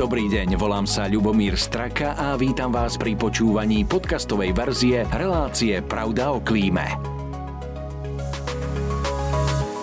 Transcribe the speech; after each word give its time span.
Dobrý 0.00 0.32
deň, 0.32 0.56
volám 0.56 0.88
sa 0.88 1.04
Ľubomír 1.04 1.60
Straka 1.60 2.16
a 2.16 2.32
vítam 2.32 2.72
vás 2.72 2.96
pri 2.96 3.20
počúvaní 3.20 3.84
podcastovej 3.84 4.56
verzie 4.56 5.04
relácie 5.12 5.76
Pravda 5.84 6.32
o 6.32 6.40
klíme. 6.40 6.88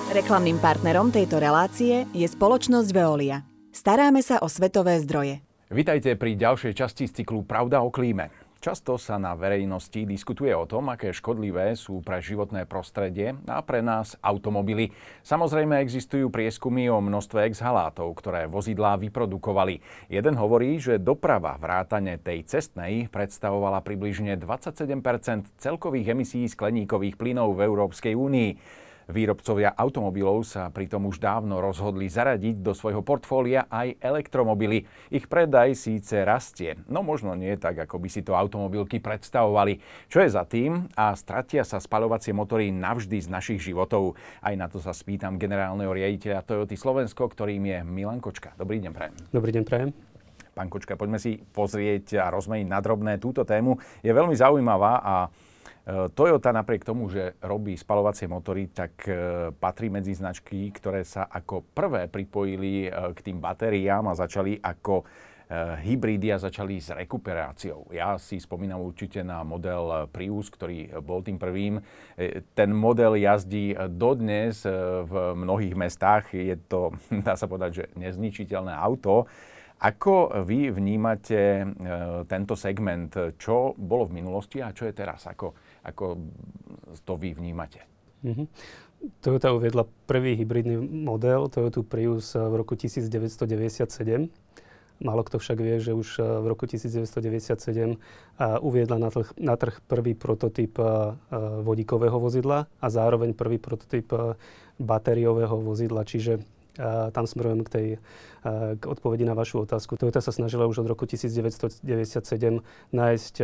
Reklamným 0.09 0.57
partnerom 0.57 1.13
tejto 1.13 1.37
relácie 1.37 2.09
je 2.17 2.25
spoločnosť 2.25 2.89
Veolia. 2.97 3.45
Staráme 3.69 4.25
sa 4.25 4.41
o 4.41 4.49
svetové 4.49 4.97
zdroje. 5.05 5.45
Vitajte 5.69 6.17
pri 6.17 6.33
ďalšej 6.33 6.73
časti 6.73 7.05
z 7.05 7.21
cyklu 7.21 7.45
Pravda 7.45 7.85
o 7.85 7.93
klíme. 7.93 8.33
Často 8.57 8.97
sa 8.97 9.21
na 9.21 9.37
verejnosti 9.37 10.01
diskutuje 10.01 10.49
o 10.49 10.65
tom, 10.65 10.89
aké 10.89 11.13
škodlivé 11.13 11.77
sú 11.77 12.01
pre 12.01 12.17
životné 12.17 12.65
prostredie 12.65 13.37
a 13.45 13.61
pre 13.61 13.85
nás 13.85 14.17
automobily. 14.17 14.89
Samozrejme 15.21 15.77
existujú 15.77 16.33
prieskumy 16.33 16.89
o 16.89 16.97
množstve 16.97 17.45
exhalátov, 17.53 18.17
ktoré 18.17 18.49
vozidlá 18.49 18.97
vyprodukovali. 18.97 19.79
Jeden 20.09 20.33
hovorí, 20.41 20.81
že 20.81 20.97
doprava 20.97 21.53
vrátane 21.61 22.17
tej 22.17 22.49
cestnej 22.49 23.05
predstavovala 23.13 23.85
približne 23.85 24.33
27% 24.41 25.53
celkových 25.61 26.17
emisí 26.17 26.41
skleníkových 26.49 27.13
plynov 27.13 27.53
v 27.53 27.69
Európskej 27.69 28.17
únii. 28.17 28.51
Výrobcovia 29.07 29.71
automobilov 29.71 30.43
sa 30.43 30.67
pritom 30.67 31.07
už 31.07 31.23
dávno 31.23 31.63
rozhodli 31.63 32.11
zaradiť 32.11 32.59
do 32.59 32.75
svojho 32.75 32.99
portfólia 33.07 33.63
aj 33.71 33.95
elektromobily. 34.03 34.83
Ich 35.07 35.31
predaj 35.31 35.79
síce 35.79 36.27
rastie, 36.27 36.75
no 36.91 37.07
možno 37.07 37.31
nie 37.31 37.55
tak, 37.55 37.79
ako 37.87 38.03
by 38.03 38.11
si 38.11 38.19
to 38.19 38.35
automobilky 38.35 38.99
predstavovali. 38.99 39.79
Čo 40.11 40.27
je 40.27 40.29
za 40.35 40.43
tým? 40.43 40.91
A 40.99 41.15
stratia 41.15 41.63
sa 41.63 41.79
spaľovacie 41.79 42.35
motory 42.35 42.67
navždy 42.67 43.23
z 43.23 43.31
našich 43.31 43.63
životov. 43.63 44.19
Aj 44.43 44.51
na 44.59 44.67
to 44.67 44.83
sa 44.83 44.91
spýtam 44.91 45.39
generálneho 45.39 45.95
riaditeľa 45.95 46.43
Toyota 46.43 46.75
Slovensko, 46.75 47.31
ktorým 47.31 47.63
je 47.63 47.79
Milan 47.87 48.19
Kočka. 48.19 48.59
Dobrý 48.59 48.83
deň, 48.83 48.91
prajem. 48.91 49.15
Dobrý 49.31 49.55
deň, 49.55 49.63
prajem. 49.63 49.89
Pán 50.51 50.67
Kočka, 50.67 50.99
poďme 50.99 51.21
si 51.21 51.39
pozrieť 51.39 52.17
a 52.19 52.33
rozmeniť 52.33 52.67
na 52.67 52.83
drobné 52.83 53.23
túto 53.23 53.47
tému. 53.47 53.79
Je 54.03 54.11
veľmi 54.11 54.35
zaujímavá 54.35 54.99
a 54.99 55.15
Toyota 55.87 56.51
napriek 56.51 56.83
tomu, 56.83 57.07
že 57.07 57.39
robí 57.39 57.79
spalovacie 57.79 58.27
motory, 58.27 58.67
tak 58.67 59.07
eh, 59.07 59.15
patrí 59.55 59.87
medzi 59.87 60.11
značky, 60.11 60.67
ktoré 60.75 61.07
sa 61.07 61.31
ako 61.31 61.63
prvé 61.71 62.11
pripojili 62.11 62.87
eh, 62.87 62.91
k 63.15 63.19
tým 63.23 63.39
batériám 63.39 64.11
a 64.11 64.19
začali 64.19 64.59
ako 64.59 65.07
hybridy 65.79 66.35
a 66.35 66.43
začali 66.43 66.75
s 66.75 66.91
rekuperáciou. 66.91 67.87
Ja 67.95 68.19
si 68.19 68.35
spomínam 68.35 68.83
určite 68.83 69.23
na 69.23 69.47
model 69.47 70.11
Prius, 70.11 70.51
ktorý 70.51 70.99
bol 70.99 71.23
tým 71.23 71.39
prvým. 71.39 71.79
Ten 72.51 72.75
model 72.75 73.15
jazdí 73.15 73.71
dodnes 73.95 74.67
v 75.07 75.13
mnohých 75.39 75.71
mestách. 75.71 76.35
Je 76.35 76.59
to, 76.67 76.91
dá 77.23 77.39
sa 77.39 77.47
povedať, 77.47 77.71
že 77.71 77.85
nezničiteľné 77.95 78.75
auto. 78.75 79.31
Ako 79.77 80.41
vy 80.41 80.73
vnímate 80.73 81.69
tento 82.25 82.57
segment? 82.57 83.13
Čo 83.37 83.77
bolo 83.77 84.09
v 84.09 84.17
minulosti 84.17 84.57
a 84.57 84.73
čo 84.73 84.89
je 84.89 84.93
teraz? 84.97 85.29
Ako, 85.29 85.53
ako 85.85 86.05
to 87.05 87.13
vy 87.13 87.37
vnímate? 87.37 87.85
Mm-hmm. 88.25 88.47
Toyota 89.21 89.53
uviedla 89.53 89.85
prvý 90.09 90.33
hybridný 90.33 90.81
model 90.81 91.53
Toyota 91.53 91.85
Prius 91.85 92.33
v 92.33 92.53
roku 92.57 92.73
1997. 92.73 93.45
Málo 94.97 95.21
kto 95.21 95.37
však 95.37 95.61
vie, 95.61 95.77
že 95.77 95.93
už 95.93 96.17
v 96.41 96.45
roku 96.49 96.65
1997 96.65 98.01
uviedla 98.65 98.97
na 98.97 99.13
trh, 99.13 99.29
na 99.37 99.53
trh 99.53 99.77
prvý 99.85 100.17
prototyp 100.17 100.81
vodíkového 101.61 102.17
vozidla 102.17 102.65
a 102.81 102.87
zároveň 102.89 103.37
prvý 103.37 103.61
prototyp 103.61 104.09
batériového 104.81 105.61
vozidla. 105.61 106.01
Čiže 106.01 106.41
tam 107.11 107.25
smerujem 107.25 107.61
k 107.65 107.69
tej 107.69 107.87
k 108.77 108.83
odpovedi 108.87 109.27
na 109.27 109.35
vašu 109.35 109.67
otázku. 109.67 109.99
Toyota 109.99 110.23
sa 110.23 110.31
snažila 110.31 110.69
už 110.71 110.85
od 110.85 110.87
roku 110.87 111.03
1997 111.03 111.83
nájsť 112.95 113.35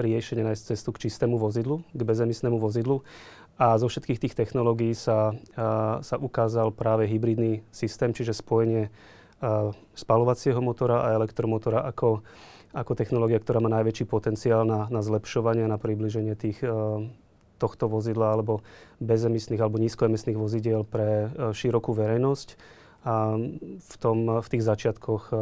riešenie, 0.00 0.42
nájsť 0.46 0.62
cestu 0.72 0.90
k 0.96 1.08
čistému 1.08 1.36
vozidlu, 1.36 1.84
k 1.92 2.00
bezemisnému 2.00 2.56
vozidlu. 2.56 3.04
A 3.54 3.78
zo 3.78 3.86
všetkých 3.86 4.18
tých 4.18 4.34
technológií 4.34 4.96
sa, 4.96 5.36
sa 6.00 6.16
ukázal 6.18 6.74
práve 6.74 7.06
hybridný 7.06 7.62
systém, 7.70 8.10
čiže 8.10 8.34
spojenie 8.34 8.90
spalovacieho 9.94 10.58
motora 10.58 11.04
a 11.04 11.14
elektromotora 11.14 11.84
ako, 11.84 12.24
ako 12.72 12.92
technológia, 12.96 13.38
ktorá 13.38 13.60
má 13.60 13.70
najväčší 13.70 14.08
potenciál 14.08 14.66
na, 14.66 14.88
na 14.88 15.04
zlepšovanie 15.04 15.68
a 15.68 15.72
na 15.74 15.78
približenie 15.78 16.34
tých 16.34 16.64
tohto 17.58 17.86
vozidla 17.86 18.34
alebo 18.34 18.60
bezemisných 18.98 19.60
alebo 19.62 19.78
nízkoemisných 19.78 20.38
vozidiel 20.38 20.82
pre 20.82 21.28
e, 21.30 21.52
širokú 21.54 21.94
verejnosť. 21.94 22.58
A 23.04 23.36
v, 23.76 23.94
tom, 24.00 24.40
v 24.40 24.48
tých 24.48 24.64
začiatkoch 24.64 25.22
e, 25.28 25.34
e, 25.34 25.40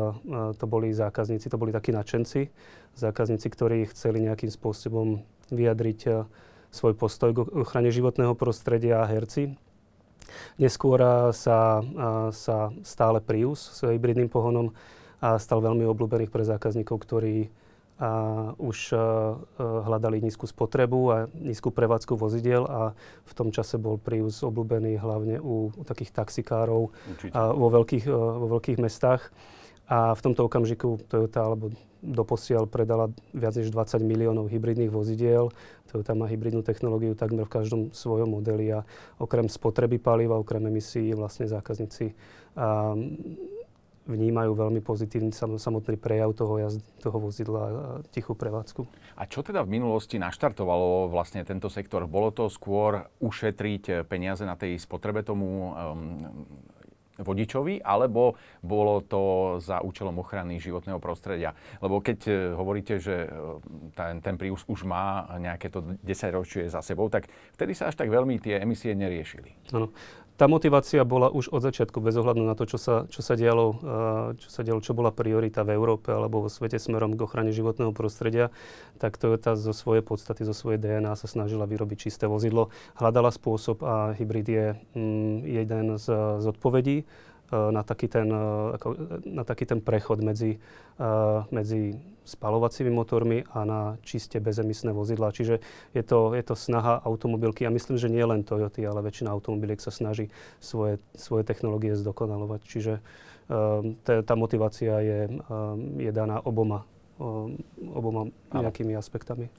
to 0.58 0.64
boli 0.66 0.90
zákazníci, 0.92 1.48
to 1.48 1.60
boli 1.60 1.70
takí 1.70 1.94
nadšenci, 1.94 2.50
zákazníci, 2.98 3.46
ktorí 3.48 3.88
chceli 3.94 4.24
nejakým 4.24 4.52
spôsobom 4.52 5.22
vyjadriť 5.52 6.28
svoj 6.72 6.96
postoj 6.96 7.36
k 7.36 7.44
ochrane 7.52 7.92
životného 7.92 8.32
prostredia 8.32 9.04
a 9.04 9.08
herci. 9.08 9.52
Neskôr 10.56 10.96
sa, 11.36 11.84
sa 12.32 12.56
stále 12.80 13.20
Prius 13.20 13.60
s 13.60 13.84
hybridným 13.84 14.32
pohonom 14.32 14.72
a 15.20 15.36
stal 15.36 15.60
veľmi 15.60 15.84
obľúbených 15.84 16.32
pre 16.32 16.40
zákazníkov, 16.40 17.04
ktorí 17.04 17.52
a 18.02 18.10
už 18.58 18.98
hľadali 19.62 20.18
nízku 20.18 20.50
spotrebu 20.50 21.00
a 21.14 21.16
nízku 21.38 21.70
prevádzku 21.70 22.18
vozidiel 22.18 22.66
a 22.66 22.98
v 23.22 23.32
tom 23.38 23.54
čase 23.54 23.78
bol 23.78 23.94
Prius 23.94 24.42
obľúbený 24.42 24.98
hlavne 24.98 25.38
u, 25.38 25.70
u 25.70 25.82
takých 25.86 26.10
taxikárov 26.10 26.90
a 27.30 27.54
vo, 27.54 27.70
veľkých, 27.70 28.10
vo 28.10 28.46
veľkých 28.58 28.82
mestách. 28.82 29.30
A 29.86 30.18
v 30.18 30.20
tomto 30.24 30.50
okamžiku 30.50 30.98
Toyota 31.06 31.46
alebo 31.46 31.70
doposiaľ 32.02 32.66
predala 32.66 33.14
viac 33.30 33.54
než 33.54 33.70
20 33.70 34.02
miliónov 34.02 34.50
hybridných 34.50 34.90
vozidiel. 34.90 35.54
Toyota 35.86 36.18
má 36.18 36.26
hybridnú 36.26 36.66
technológiu 36.66 37.14
takmer 37.14 37.46
v 37.46 37.54
každom 37.54 37.82
svojom 37.94 38.34
modeli 38.34 38.74
a 38.74 38.82
okrem 39.22 39.46
spotreby 39.46 40.02
paliva, 40.02 40.34
okrem 40.34 40.66
emisí 40.66 41.14
vlastne 41.14 41.46
zákazníci 41.46 42.18
a, 42.58 42.98
vnímajú 44.06 44.52
veľmi 44.58 44.80
pozitívny 44.82 45.30
samotný 45.34 45.94
prejav 45.98 46.34
toho, 46.34 46.58
jazd, 46.58 46.82
toho 46.98 47.18
vozidla 47.22 47.62
a 47.62 47.72
tichú 48.10 48.34
prevádzku. 48.34 48.82
A 49.14 49.22
čo 49.30 49.46
teda 49.46 49.62
v 49.62 49.78
minulosti 49.78 50.18
naštartovalo 50.18 51.06
vlastne 51.06 51.46
tento 51.46 51.70
sektor? 51.70 52.04
Bolo 52.10 52.34
to 52.34 52.50
skôr 52.50 53.06
ušetriť 53.22 54.08
peniaze 54.10 54.42
na 54.42 54.58
tej 54.58 54.80
spotrebe 54.82 55.22
tomu 55.22 55.70
um, 55.70 55.74
vodičovi, 57.20 57.84
alebo 57.84 58.34
bolo 58.64 59.04
to 59.04 59.22
za 59.60 59.84
účelom 59.84 60.16
ochrany 60.18 60.56
životného 60.58 60.96
prostredia? 60.96 61.52
Lebo 61.84 62.00
keď 62.00 62.18
e, 62.24 62.32
hovoríte, 62.56 62.96
že 62.96 63.28
e, 63.28 63.28
ten, 63.92 64.24
ten 64.24 64.34
Prius 64.40 64.64
už 64.64 64.88
má 64.88 65.28
nejaké 65.36 65.68
to 65.68 65.84
10 66.00 66.08
ročie 66.32 66.64
za 66.72 66.80
sebou, 66.80 67.12
tak 67.12 67.28
vtedy 67.52 67.76
sa 67.76 67.92
až 67.92 68.00
tak 68.00 68.08
veľmi 68.08 68.40
tie 68.40 68.64
emisie 68.64 68.96
neriešili. 68.96 69.52
Áno 69.76 69.92
tá 70.42 70.50
motivácia 70.50 71.06
bola 71.06 71.30
už 71.30 71.54
od 71.54 71.62
začiatku, 71.62 72.02
bez 72.02 72.18
ohľadu 72.18 72.42
na 72.42 72.58
to, 72.58 72.66
čo 72.66 72.74
sa, 72.74 73.06
čo 73.06 73.22
sa 73.22 73.38
dialo, 73.38 73.78
čo 74.42 74.48
sa 74.50 74.66
dialo, 74.66 74.82
čo 74.82 74.90
bola 74.90 75.14
priorita 75.14 75.62
v 75.62 75.70
Európe 75.78 76.10
alebo 76.10 76.42
vo 76.42 76.50
svete 76.50 76.82
smerom 76.82 77.14
k 77.14 77.22
ochrane 77.22 77.54
životného 77.54 77.94
prostredia, 77.94 78.50
tak 78.98 79.22
Toyota 79.22 79.54
zo 79.54 79.70
svojej 79.70 80.02
podstaty, 80.02 80.42
zo 80.42 80.50
svojej 80.50 80.82
DNA 80.82 81.14
sa 81.14 81.30
snažila 81.30 81.62
vyrobiť 81.70 82.10
čisté 82.10 82.26
vozidlo. 82.26 82.74
Hľadala 82.98 83.30
spôsob 83.30 83.86
a 83.86 84.18
hybrid 84.18 84.48
je 84.50 84.66
mm, 84.98 85.36
jeden 85.46 85.84
z, 86.02 86.06
z 86.42 86.44
odpovedí 86.50 87.06
na 87.52 87.84
taký 87.84 88.08
ten, 88.08 88.32
na 89.28 89.44
taký 89.44 89.68
ten 89.68 89.84
prechod 89.84 90.24
medzi, 90.24 90.56
medzi 91.52 92.00
spalovacími 92.24 92.88
motormi 92.88 93.44
a 93.52 93.68
na 93.68 93.80
čiste 94.00 94.40
bezemisné 94.40 94.96
vozidlá. 94.96 95.36
Čiže 95.36 95.60
je 95.92 96.02
to, 96.02 96.32
je 96.32 96.42
to 96.42 96.56
snaha 96.56 97.04
automobilky, 97.04 97.68
a 97.68 97.74
myslím, 97.74 98.00
že 98.00 98.08
nie 98.08 98.24
len 98.24 98.40
Toyota, 98.40 98.80
ale 98.88 99.04
väčšina 99.04 99.28
automobiliek 99.28 99.82
sa 99.82 99.92
snaží 99.92 100.32
svoje, 100.62 100.96
svoje 101.12 101.44
technológie 101.44 101.92
zdokonalovať. 101.92 102.60
Čiže 102.64 103.04
tá 104.02 104.34
motivácia 104.38 105.02
je, 105.02 105.20
je 105.98 106.10
daná 106.14 106.40
oboma, 106.40 106.88
oboma 107.92 108.32
nejakými 108.54 108.96
aspektami. 108.96 109.52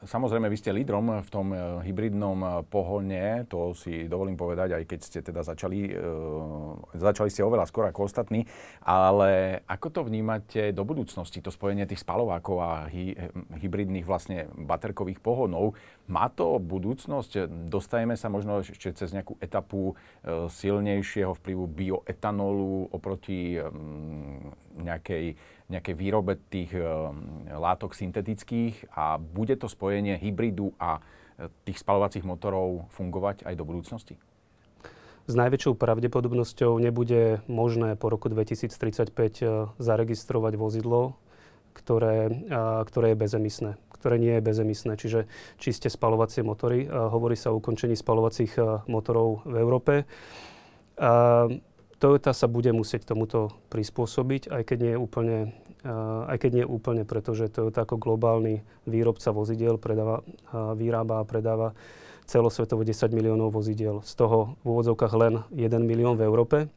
Samozrejme, 0.00 0.48
vy 0.48 0.56
ste 0.56 0.72
lídrom 0.72 1.20
v 1.20 1.28
tom 1.28 1.52
e, 1.52 1.84
hybridnom 1.84 2.40
e, 2.40 2.48
pohone, 2.72 3.44
to 3.52 3.76
si 3.76 4.08
dovolím 4.08 4.32
povedať, 4.32 4.72
aj 4.80 4.84
keď 4.88 5.00
ste 5.04 5.20
teda 5.20 5.44
začali, 5.44 5.92
e, 5.92 6.96
začali 6.96 7.28
ste 7.28 7.44
oveľa 7.44 7.68
skôr 7.68 7.84
ako 7.84 8.08
ostatní, 8.08 8.48
ale 8.80 9.60
ako 9.68 9.88
to 9.92 10.00
vnímate 10.08 10.72
do 10.72 10.88
budúcnosti, 10.88 11.44
to 11.44 11.52
spojenie 11.52 11.84
tých 11.84 12.00
spalovákov 12.00 12.56
a 12.64 12.88
hy, 12.88 13.12
hybridných 13.60 14.08
vlastne 14.08 14.48
baterkových 14.56 15.20
pohonov, 15.20 15.76
má 16.08 16.32
to 16.32 16.56
budúcnosť? 16.56 17.68
Dostajeme 17.68 18.16
sa 18.16 18.32
možno 18.32 18.64
ešte 18.64 18.96
cez 18.96 19.12
nejakú 19.12 19.36
etapu 19.38 19.94
silnejšieho 20.26 21.38
vplyvu 21.38 21.64
bioetanolu 21.70 22.90
oproti 22.90 23.62
nejakej 24.84 25.36
nejakej 25.70 25.94
výrobe 25.94 26.36
tých 26.50 26.74
eh, 26.74 26.84
látok 27.54 27.94
syntetických 27.94 28.90
a 28.92 29.16
bude 29.16 29.54
to 29.54 29.70
spojenie 29.70 30.18
hybridu 30.18 30.74
a 30.82 30.98
eh, 30.98 31.46
tých 31.64 31.78
spalovacích 31.80 32.26
motorov 32.26 32.90
fungovať 32.90 33.46
aj 33.46 33.54
do 33.54 33.64
budúcnosti? 33.64 34.18
s 35.30 35.38
najväčšou 35.38 35.78
pravdepodobnosťou 35.78 36.82
nebude 36.82 37.38
možné 37.46 37.94
po 37.94 38.10
roku 38.10 38.26
2035 38.26 39.14
zaregistrovať 39.78 40.52
vozidlo, 40.58 41.14
ktoré, 41.70 42.34
ktoré 42.90 43.14
je 43.14 43.18
bezemisné 43.20 43.72
ktoré 44.00 44.16
nie 44.16 44.40
je 44.40 44.42
bezemisné, 44.42 44.96
čiže 44.96 45.28
čiste 45.60 45.92
spalovacie 45.92 46.40
motory. 46.40 46.88
Hovorí 46.88 47.36
sa 47.36 47.52
o 47.52 47.60
ukončení 47.60 47.92
spalovacích 47.92 48.56
motorov 48.88 49.44
v 49.44 49.54
Európe. 49.60 50.08
Toyota 52.00 52.32
sa 52.32 52.48
bude 52.48 52.72
musieť 52.72 53.12
tomuto 53.12 53.52
prispôsobiť, 53.68 54.48
aj 54.48 54.62
keď 54.64 54.78
nie 54.80 54.92
je 54.96 54.98
úplne, 54.98 55.36
aj 56.24 56.36
keď 56.40 56.50
nie 56.56 56.64
úplne 56.64 57.04
pretože 57.04 57.52
Toyota 57.52 57.84
ako 57.84 58.00
globálny 58.00 58.64
výrobca 58.88 59.28
vozidiel 59.36 59.76
predáva, 59.76 60.24
vyrába 60.80 61.20
a 61.20 61.28
predáva 61.28 61.76
celosvetovo 62.24 62.88
10 62.88 63.12
miliónov 63.12 63.52
vozidiel. 63.52 64.00
Z 64.00 64.16
toho 64.16 64.56
v 64.64 64.66
úvodzovkách 64.72 65.12
len 65.12 65.44
1 65.52 65.60
milión 65.84 66.16
v 66.16 66.24
Európe. 66.24 66.72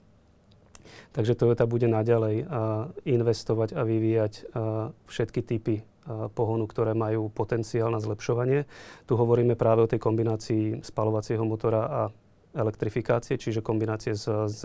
Takže 1.16 1.40
Toyota 1.40 1.72
bude 1.72 1.88
naďalej 1.88 2.44
investovať 3.08 3.80
a 3.80 3.88
vyvíjať 3.88 4.50
všetky 5.08 5.40
typy 5.46 5.88
pohonu, 6.36 6.68
ktoré 6.68 6.92
majú 6.92 7.32
potenciál 7.32 7.88
na 7.94 8.04
zlepšovanie. 8.04 8.68
Tu 9.08 9.14
hovoríme 9.16 9.56
práve 9.56 9.86
o 9.86 9.88
tej 9.88 10.04
kombinácii 10.04 10.84
spalovacieho 10.84 11.48
motora 11.48 11.88
a 11.88 12.02
elektrifikácie, 12.54 13.36
čiže 13.36 13.66
kombinácie 13.66 14.14
s, 14.14 14.30
s 14.30 14.62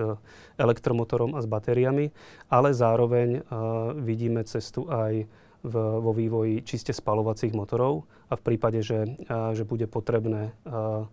elektromotorom 0.61 1.35
a 1.35 1.40
s 1.40 1.49
batériami, 1.49 2.12
ale 2.52 2.76
zároveň 2.76 3.29
uh, 3.40 3.96
vidíme 3.96 4.44
cestu 4.44 4.87
aj 4.87 5.25
v, 5.58 5.75
vo 5.75 6.12
vývoji 6.14 6.62
čiste 6.62 6.94
spalovacích 6.94 7.50
motorov 7.56 8.06
a 8.31 8.38
v 8.38 8.44
prípade, 8.44 8.85
že, 8.85 9.19
uh, 9.29 9.56
že 9.56 9.64
bude 9.64 9.88
potrebné 9.88 10.52
uh, 10.69 11.08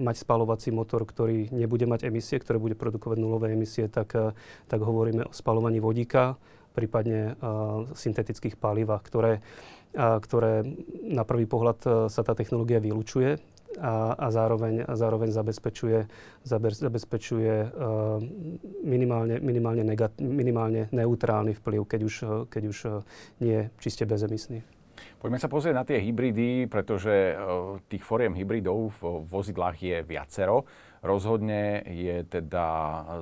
mať 0.00 0.16
spalovací 0.24 0.72
motor, 0.72 1.04
ktorý 1.04 1.52
nebude 1.52 1.84
mať 1.84 2.08
emisie, 2.08 2.40
ktoré 2.40 2.56
bude 2.56 2.72
produkovať 2.74 3.20
nulové 3.20 3.52
emisie, 3.52 3.86
tak, 3.86 4.16
tak 4.66 4.80
hovoríme 4.80 5.28
o 5.28 5.32
spalovaní 5.32 5.78
vodíka, 5.78 6.40
prípadne 6.72 7.36
syntetických 7.92 8.56
palivách, 8.56 9.04
ktoré, 9.04 9.44
ktoré 9.94 10.64
na 11.04 11.22
prvý 11.28 11.44
pohľad 11.44 12.08
sa 12.08 12.22
tá 12.24 12.32
technológia 12.32 12.80
vylučuje 12.80 13.51
a, 13.80 14.12
a 14.18 14.26
zároveň, 14.28 14.84
a 14.84 14.92
zároveň 14.96 15.30
zabezpečuje, 15.32 16.08
zabezpečuje 16.76 17.54
uh, 17.68 18.18
minimálne, 18.84 19.40
minimálne, 19.40 19.82
negat, 19.86 20.16
minimálne 20.20 20.92
neutrálny 20.92 21.56
vplyv, 21.56 21.80
keď 21.88 22.00
už, 22.04 22.14
keď 22.52 22.62
už 22.68 22.78
nie 23.40 23.54
je 23.56 23.64
čiste 23.80 24.04
bezemisný. 24.04 24.60
Poďme 25.18 25.38
sa 25.38 25.50
pozrieť 25.50 25.74
na 25.74 25.86
tie 25.86 25.98
hybridy, 26.02 26.66
pretože 26.66 27.34
tých 27.86 28.02
foriem 28.02 28.34
hybridov 28.34 28.90
v 28.98 29.22
vozidlách 29.26 29.76
je 29.78 29.96
viacero. 30.02 30.66
Rozhodne 31.02 31.82
je 31.86 32.22
teda 32.26 32.66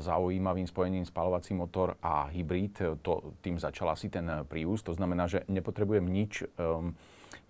zaujímavým 0.05 0.69
spojením 0.69 1.05
spalovací 1.05 1.57
motor 1.57 1.97
a 2.05 2.29
hybrid. 2.29 3.01
To, 3.01 3.37
tým 3.41 3.57
začal 3.57 3.93
asi 3.93 4.13
ten 4.13 4.29
Prius. 4.45 4.85
To 4.85 4.93
znamená, 4.93 5.25
že 5.29 5.49
nepotrebujem 5.49 6.05
nič 6.05 6.45
um, 6.45 6.93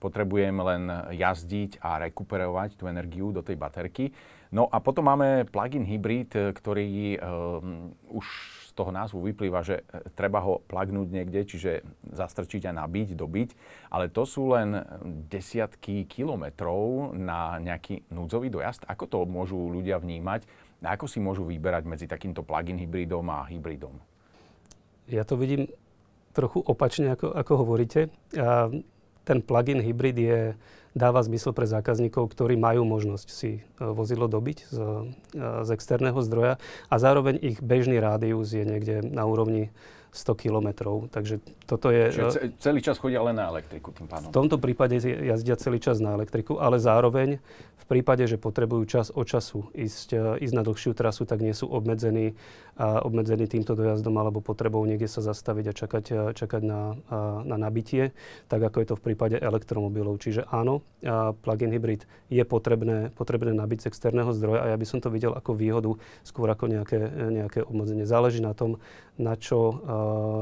potrebujem 0.00 0.56
len 0.56 0.88
jazdiť 1.12 1.84
a 1.84 2.00
rekuperovať 2.08 2.80
tú 2.80 2.88
energiu 2.88 3.30
do 3.36 3.44
tej 3.44 3.60
baterky. 3.60 4.16
No 4.50 4.66
a 4.66 4.82
potom 4.82 5.06
máme 5.06 5.46
plug-in 5.46 5.86
hybrid, 5.86 6.34
ktorý 6.34 7.20
um, 7.22 7.94
už 8.10 8.26
z 8.66 8.72
toho 8.74 8.90
názvu 8.90 9.30
vyplýva, 9.30 9.66
že 9.66 9.82
treba 10.14 10.42
ho 10.42 10.62
plagnúť 10.66 11.10
niekde, 11.10 11.42
čiže 11.42 11.86
zastrčiť 12.10 12.70
a 12.70 12.72
nabiť, 12.74 13.14
dobiť. 13.14 13.48
Ale 13.90 14.10
to 14.10 14.22
sú 14.26 14.50
len 14.50 14.78
desiatky 15.30 16.06
kilometrov 16.06 17.14
na 17.14 17.58
nejaký 17.58 18.06
núdzový 18.10 18.50
dojazd. 18.50 18.86
Ako 18.86 19.04
to 19.06 19.18
môžu 19.26 19.58
ľudia 19.58 19.98
vnímať? 19.98 20.46
A 20.82 20.98
ako 20.98 21.06
si 21.06 21.18
môžu 21.22 21.46
vyberať 21.46 21.84
medzi 21.86 22.06
takýmto 22.10 22.42
plug-in 22.42 22.78
hybridom 22.78 23.26
a 23.30 23.46
hybridom? 23.46 23.98
Ja 25.10 25.26
to 25.26 25.34
vidím 25.34 25.66
trochu 26.30 26.62
opačne, 26.62 27.14
ako, 27.14 27.34
ako 27.34 27.52
hovoríte. 27.66 28.10
A 28.38 28.70
ten 29.24 29.44
plug-in 29.44 29.80
hybrid 29.80 30.16
je, 30.18 30.40
dáva 30.94 31.22
zmysel 31.22 31.54
pre 31.54 31.70
zákazníkov, 31.70 32.34
ktorí 32.34 32.58
majú 32.58 32.82
možnosť 32.82 33.28
si 33.30 33.60
e, 33.60 33.78
vozidlo 33.78 34.26
dobiť 34.26 34.58
z, 34.66 34.78
e, 34.78 35.64
z 35.66 35.68
externého 35.70 36.18
zdroja 36.18 36.58
a 36.90 36.94
zároveň 36.98 37.38
ich 37.38 37.58
bežný 37.62 38.02
rádius 38.02 38.50
je 38.50 38.66
niekde 38.66 39.06
na 39.06 39.22
úrovni 39.26 39.70
100 40.10 40.34
kilometrov. 40.34 41.06
Takže 41.14 41.38
toto 41.70 41.94
je... 41.94 42.10
Čiže 42.10 42.58
celý 42.58 42.82
čas 42.82 42.98
chodia 42.98 43.22
len 43.22 43.38
na 43.38 43.46
elektriku 43.46 43.94
tým 43.94 44.10
pánom. 44.10 44.34
V 44.34 44.34
tomto 44.34 44.58
prípade 44.58 44.98
jazdia 45.06 45.54
celý 45.54 45.78
čas 45.78 46.02
na 46.02 46.18
elektriku, 46.18 46.58
ale 46.58 46.82
zároveň 46.82 47.38
v 47.78 47.84
prípade, 47.86 48.26
že 48.26 48.34
potrebujú 48.34 48.82
čas 48.90 49.14
od 49.14 49.26
času 49.30 49.70
ísť, 49.70 50.08
e, 50.14 50.42
ísť 50.42 50.54
na 50.54 50.66
dlhšiu 50.66 50.92
trasu, 50.98 51.22
tak 51.22 51.38
nie 51.38 51.54
sú 51.54 51.70
obmedzení, 51.70 52.34
a 52.80 53.04
obmedzení 53.04 53.44
týmto 53.44 53.76
dojazdom 53.76 54.16
alebo 54.16 54.40
potrebou 54.40 54.80
niekde 54.88 55.04
sa 55.04 55.20
zastaviť 55.20 55.64
a 55.68 55.72
čakať, 55.76 56.04
čakať 56.32 56.62
na, 56.64 56.96
na 57.44 57.56
nabitie, 57.60 58.16
tak 58.48 58.64
ako 58.64 58.76
je 58.80 58.86
to 58.88 58.94
v 58.96 59.04
prípade 59.12 59.36
elektromobilov. 59.36 60.16
Čiže 60.16 60.48
áno, 60.48 60.80
plug-in 61.44 61.76
hybrid 61.76 62.08
je 62.32 62.40
potrebné, 62.48 63.12
potrebné 63.12 63.52
nabiť 63.52 63.84
z 63.84 63.88
externého 63.92 64.32
zdroja 64.32 64.64
a 64.64 64.70
ja 64.72 64.76
by 64.80 64.86
som 64.88 65.04
to 65.04 65.12
videl 65.12 65.36
ako 65.36 65.52
výhodu 65.52 65.92
skôr 66.24 66.48
ako 66.48 66.72
nejaké, 66.72 66.98
nejaké 67.28 67.60
obmedzenie. 67.60 68.08
Záleží 68.08 68.40
na 68.40 68.56
tom, 68.56 68.80
na 69.20 69.36
čo 69.36 69.60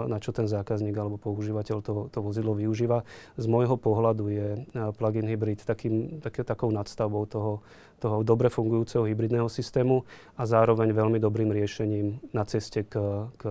na 0.06 0.18
čo 0.22 0.30
ten 0.30 0.46
zákazník 0.46 0.94
alebo 0.94 1.18
používateľ 1.18 1.76
to, 1.82 1.92
to 2.12 2.18
vozidlo 2.22 2.54
využíva. 2.54 3.02
Z 3.34 3.46
môjho 3.50 3.74
pohľadu 3.74 4.24
je 4.30 4.46
plug-in 4.94 5.26
hybrid 5.26 5.64
takým, 5.64 6.22
také, 6.22 6.46
takou 6.46 6.70
nadstavbou 6.70 7.26
toho, 7.26 7.64
toho 7.98 8.22
dobre 8.22 8.46
fungujúceho 8.46 9.08
hybridného 9.08 9.50
systému 9.50 10.06
a 10.38 10.46
zároveň 10.46 10.94
veľmi 10.94 11.18
dobrým 11.18 11.50
riešením 11.50 12.27
na 12.32 12.44
ceste 12.44 12.84
k, 12.84 12.94
k, 13.40 13.42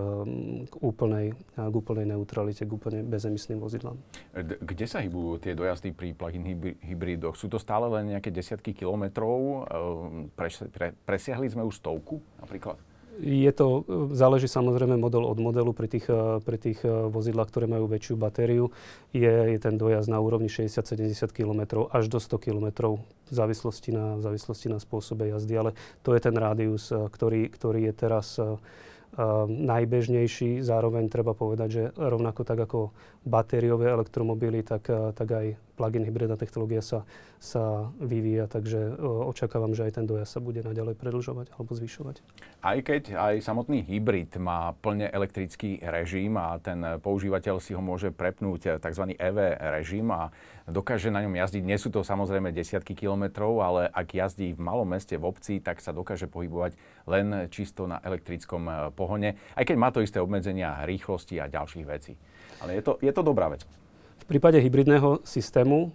k, 0.70 0.74
úplnej, 0.82 1.34
k 1.58 1.74
úplnej 1.74 2.06
neutralite, 2.06 2.66
k 2.66 2.72
úplne 2.72 3.02
bezemisným 3.02 3.58
vozidlám. 3.58 3.98
Kde 4.38 4.86
sa 4.86 5.02
hybujú 5.02 5.42
tie 5.42 5.54
dojazdy 5.58 5.94
pri 5.94 6.14
plug-in 6.14 6.46
hybridoch? 6.82 7.34
Sú 7.34 7.50
to 7.50 7.58
stále 7.58 7.90
len 7.90 8.14
nejaké 8.14 8.30
desiatky 8.30 8.78
kilometrov? 8.78 9.66
Ehm, 9.66 10.30
pre, 10.34 10.50
pre, 10.70 10.88
presiahli 11.06 11.50
sme 11.50 11.66
už 11.66 11.82
stovku 11.82 12.22
napríklad? 12.38 12.78
Je 13.18 13.50
to, 13.50 13.81
záleží 14.14 14.46
samozrejme 14.46 14.94
model 14.94 15.25
od 15.25 15.42
modelu. 15.42 15.74
Pri 15.74 15.90
tých, 15.90 16.06
eh, 16.06 16.38
pri 16.38 16.58
tých 16.62 16.86
eh, 16.86 17.10
vozidlách, 17.10 17.50
ktoré 17.50 17.66
majú 17.66 17.90
väčšiu 17.90 18.14
batériu, 18.14 18.69
je, 19.10 19.58
je 19.58 19.58
ten 19.58 19.74
dojazd 19.74 20.06
na 20.06 20.22
úrovni 20.22 20.54
60-70 20.54 21.34
km 21.34 21.90
až 21.90 22.14
do 22.14 22.22
100 22.22 22.38
km 22.38 22.98
v 23.02 23.34
závislosti 23.34 23.90
na, 23.90 24.22
v 24.22 24.22
závislosti 24.22 24.68
na 24.69 24.78
spôsobe 24.78 25.34
jazdy. 25.34 25.54
Ale 25.58 25.72
to 26.06 26.14
je 26.14 26.22
ten 26.22 26.36
rádius, 26.38 26.94
eh, 26.94 27.02
ktorý, 27.10 27.50
ktorý 27.50 27.90
je 27.90 27.94
teraz 27.94 28.38
najbežnejší. 29.48 30.62
Zároveň 30.62 31.10
treba 31.10 31.33
povedať, 31.33 31.69
že 31.74 31.83
rovnako 31.97 32.45
tak 32.45 32.69
ako 32.69 32.94
batériové 33.26 33.90
elektromobily, 33.90 34.62
tak, 34.62 34.94
tak 35.18 35.30
aj 35.33 35.57
plug-in 35.78 36.02
hybridná 36.02 36.34
technológia 36.36 36.81
sa, 36.81 37.06
sa 37.38 37.94
vyvíja, 38.02 38.50
takže 38.50 38.98
očakávam, 39.30 39.78
že 39.78 39.86
aj 39.86 40.02
ten 40.02 40.06
dojazd 40.10 40.31
sa 40.34 40.42
bude 40.42 40.66
naďalej 40.66 40.98
predlžovať 40.98 41.54
alebo 41.54 41.78
zvyšovať. 41.78 42.26
Aj 42.66 42.78
keď 42.81 43.14
aj 43.14 43.46
samotný 43.46 43.86
hybrid 43.86 44.34
má 44.42 44.74
plne 44.81 45.06
elektrický 45.06 45.78
režim 45.86 46.34
a 46.42 46.57
ten 46.57 46.98
používateľ 46.98 47.62
si 47.62 47.78
ho 47.78 47.81
môže 47.86 48.10
prepnúť 48.10 48.81
tzv. 48.81 49.14
EV 49.14 49.38
režim 49.78 50.10
a 50.10 50.34
dokáže 50.68 51.14
na 51.14 51.24
ňom 51.24 51.38
jazdiť. 51.38 51.64
Nie 51.64 51.80
sú 51.80 51.94
to 51.94 52.02
samozrejme 52.04 52.52
desiatky 52.52 52.98
kilometrov, 52.98 53.62
ale 53.62 53.81
ak 53.88 54.18
jazdí 54.18 54.52
v 54.52 54.60
malom 54.60 54.90
meste, 54.90 55.16
v 55.16 55.30
obci, 55.30 55.64
tak 55.64 55.80
sa 55.80 55.96
dokáže 55.96 56.28
pohybovať 56.28 56.76
len 57.07 57.48
čisto 57.54 57.88
na 57.88 58.02
elektrickom 58.04 58.68
eh, 58.68 58.76
pohone, 58.92 59.38
aj 59.56 59.64
keď 59.64 59.76
má 59.80 59.94
to 59.94 60.04
isté 60.04 60.19
obmedzenia 60.19 60.84
rýchlosti 60.84 61.40
a 61.40 61.48
ďalších 61.48 61.86
vecí. 61.88 62.14
Ale 62.60 62.76
je 62.76 62.84
to, 62.84 62.98
je 63.00 63.12
to 63.14 63.22
dobrá 63.22 63.48
vec. 63.54 63.64
V 64.28 64.36
prípade 64.36 64.60
hybridného 64.60 65.24
systému 65.24 65.88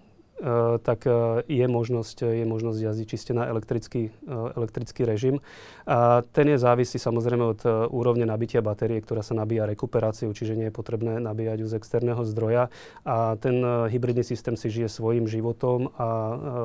tak 0.83 1.07
eh, 1.07 1.47
je 1.47 1.67
možnosť, 1.71 2.27
je 2.27 2.43
možnosť 2.43 2.79
jazdiť 2.83 3.07
čiste 3.07 3.33
na 3.33 3.47
elektrický, 3.47 4.11
eh, 4.11 4.59
elektrický 4.59 5.07
režim. 5.07 5.39
A 5.87 6.27
ten 6.35 6.51
je 6.51 6.59
závisí 6.59 6.99
samozrejme 6.99 7.43
od 7.43 7.61
úrovne 7.91 8.23
nabitia 8.23 8.63
batérie, 8.63 9.03
ktorá 9.03 9.23
sa 9.27 9.35
nabíja 9.35 9.67
rekuperáciou, 9.67 10.31
čiže 10.31 10.55
nie 10.55 10.71
je 10.71 10.75
potrebné 10.75 11.19
nabíjať 11.19 11.59
ju 11.59 11.67
z 11.67 11.75
externého 11.79 12.23
zdroja. 12.23 12.71
A 13.03 13.35
ten 13.43 13.63
hybridný 13.91 14.23
systém 14.23 14.55
si 14.55 14.71
žije 14.71 14.87
svojim 14.87 15.27
životom 15.27 15.91
a 15.99 16.07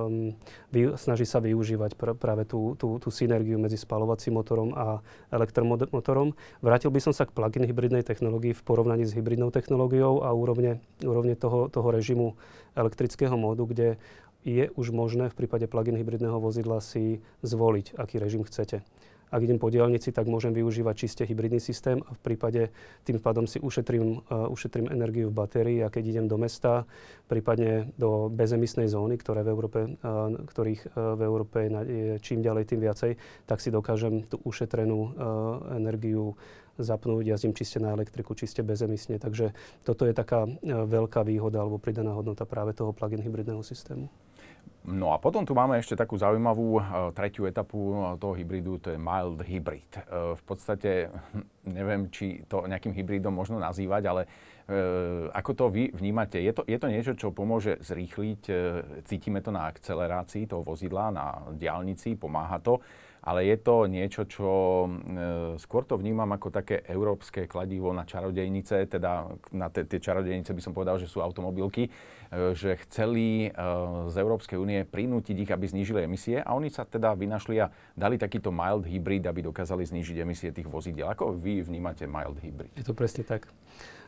um, 0.06 0.38
vy, 0.70 0.94
snaží 1.02 1.26
sa 1.26 1.42
využívať 1.42 1.98
pr- 1.98 2.14
práve 2.14 2.46
tú, 2.46 2.78
tú, 2.78 3.02
tú 3.02 3.10
synergiu 3.10 3.58
medzi 3.58 3.82
spalovacím 3.82 4.38
motorom 4.38 4.70
a 4.78 5.02
elektromotorom. 5.34 6.38
Vrátil 6.62 6.94
by 6.94 7.02
som 7.02 7.14
sa 7.14 7.26
k 7.26 7.34
plug-in 7.34 7.66
hybridnej 7.66 8.06
technológii 8.06 8.54
v 8.54 8.62
porovnaní 8.62 9.02
s 9.10 9.18
hybridnou 9.18 9.50
technológiou 9.50 10.22
a 10.22 10.30
úrovne, 10.30 10.78
úrovne 11.02 11.34
toho, 11.34 11.74
toho 11.74 11.90
režimu 11.90 12.38
elektrického 12.78 13.34
módu, 13.34 13.66
kde 13.66 13.98
je 14.46 14.70
už 14.78 14.96
možné 14.96 15.28
v 15.28 15.38
prípade 15.44 15.68
plug-in 15.68 15.98
hybridného 15.98 16.40
vozidla 16.40 16.80
si 16.80 17.20
zvoliť, 17.42 17.98
aký 17.98 18.22
režim 18.22 18.46
chcete. 18.46 18.86
ak 19.28 19.44
idem 19.44 19.60
po 19.60 19.68
diálnici, 19.68 20.16
tak 20.16 20.32
môžem 20.32 20.56
využívať 20.56 20.96
čiste 20.96 21.24
hybridný 21.28 21.60
systém 21.60 22.00
a 22.00 22.16
v 22.16 22.22
prípade 22.24 22.72
tým 23.04 23.20
pádom 23.20 23.44
si 23.44 23.60
ušetrím, 23.60 24.24
uh, 24.24 24.48
ušetrím 24.48 24.88
energiu 24.88 25.28
v 25.28 25.36
batérii 25.36 25.84
a 25.84 25.92
keď 25.92 26.04
idem 26.16 26.28
do 26.32 26.40
mesta, 26.40 26.88
prípadne 27.28 27.92
do 28.00 28.32
bezemisnej 28.32 28.88
zóny, 28.88 29.20
ktoré 29.20 29.44
v 29.44 29.52
Európe, 29.52 29.80
uh, 29.84 30.32
ktorých 30.48 30.96
uh, 30.96 31.20
v 31.20 31.22
Európe 31.28 31.60
je 31.68 32.24
čím 32.24 32.40
ďalej, 32.40 32.72
tým 32.72 32.80
viacej, 32.80 33.12
tak 33.44 33.60
si 33.60 33.68
dokážem 33.68 34.24
tú 34.32 34.40
ušetrenú 34.48 34.96
uh, 34.96 35.12
energiu 35.76 36.40
zapnúť, 36.78 37.34
jazdím 37.34 37.58
čiste 37.58 37.82
na 37.82 37.92
elektriku, 37.92 38.38
čiste 38.38 38.62
bezemisne. 38.62 39.18
Takže 39.18 39.52
toto 39.82 40.06
je 40.06 40.14
taká 40.14 40.46
uh, 40.46 40.86
veľká 40.86 41.26
výhoda 41.26 41.62
alebo 41.66 41.82
pridaná 41.82 42.14
hodnota 42.14 42.46
práve 42.46 42.78
toho 42.78 42.94
plug-in 42.94 43.22
hybridného 43.22 43.66
systému. 43.66 44.08
No 44.88 45.12
a 45.12 45.20
potom 45.20 45.44
tu 45.44 45.52
máme 45.52 45.76
ešte 45.76 46.00
takú 46.00 46.16
zaujímavú 46.16 46.80
uh, 46.80 47.12
tretiu 47.12 47.44
etapu 47.44 48.16
toho 48.16 48.34
hybridu, 48.40 48.80
to 48.80 48.96
je 48.96 49.00
mild 49.00 49.44
hybrid. 49.44 49.92
V 50.12 50.44
podstate 50.48 51.12
neviem, 51.68 52.08
či 52.08 52.48
to 52.48 52.64
nejakým 52.64 52.96
hybridom 52.96 53.36
možno 53.36 53.60
nazývať, 53.60 54.04
ale 54.08 54.24
ako 55.32 55.52
to 55.56 55.66
vy 55.72 55.96
vnímate? 55.96 56.44
Je 56.44 56.52
to, 56.52 56.68
je 56.68 56.76
to 56.76 56.92
niečo, 56.92 57.16
čo 57.16 57.32
pomôže 57.32 57.80
zrýchliť, 57.80 58.42
cítime 59.08 59.40
to 59.40 59.48
na 59.48 59.72
akcelerácii 59.72 60.44
toho 60.44 60.60
vozidla, 60.60 61.08
na 61.08 61.40
diálnici, 61.56 62.20
pomáha 62.20 62.60
to, 62.60 62.84
ale 63.28 63.44
je 63.44 63.58
to 63.60 63.92
niečo, 63.92 64.24
čo 64.24 64.52
e, 64.88 64.90
skôr 65.60 65.84
to 65.84 66.00
vnímam 66.00 66.32
ako 66.32 66.48
také 66.48 66.80
európske 66.88 67.44
kladivo 67.44 67.92
na 67.92 68.08
čarodejnice, 68.08 68.88
teda 68.88 69.28
na 69.52 69.68
tie 69.68 70.00
čarodejnice 70.00 70.56
by 70.56 70.62
som 70.64 70.72
povedal, 70.72 70.96
že 70.96 71.12
sú 71.12 71.20
automobilky, 71.20 71.92
e, 71.92 72.56
že 72.56 72.80
chceli 72.88 73.52
e, 73.52 73.60
z 74.08 74.16
Európskej 74.16 74.56
únie 74.56 74.88
prinútiť 74.88 75.44
ich, 75.44 75.52
aby 75.52 75.68
znížili 75.68 76.08
emisie 76.08 76.40
a 76.40 76.56
oni 76.56 76.72
sa 76.72 76.88
teda 76.88 77.12
vynašli 77.20 77.60
a 77.60 77.68
dali 78.00 78.16
takýto 78.16 78.48
mild 78.48 78.88
hybrid, 78.88 79.28
aby 79.28 79.44
dokázali 79.44 79.84
znížiť 79.84 80.24
emisie 80.24 80.56
tých 80.56 80.72
vozidiel. 80.72 81.12
Ako 81.12 81.36
vy 81.36 81.60
vnímate 81.68 82.08
mild 82.08 82.40
hybrid? 82.40 82.72
Je 82.80 82.88
to 82.88 82.96
presne 82.96 83.28
tak. 83.28 83.52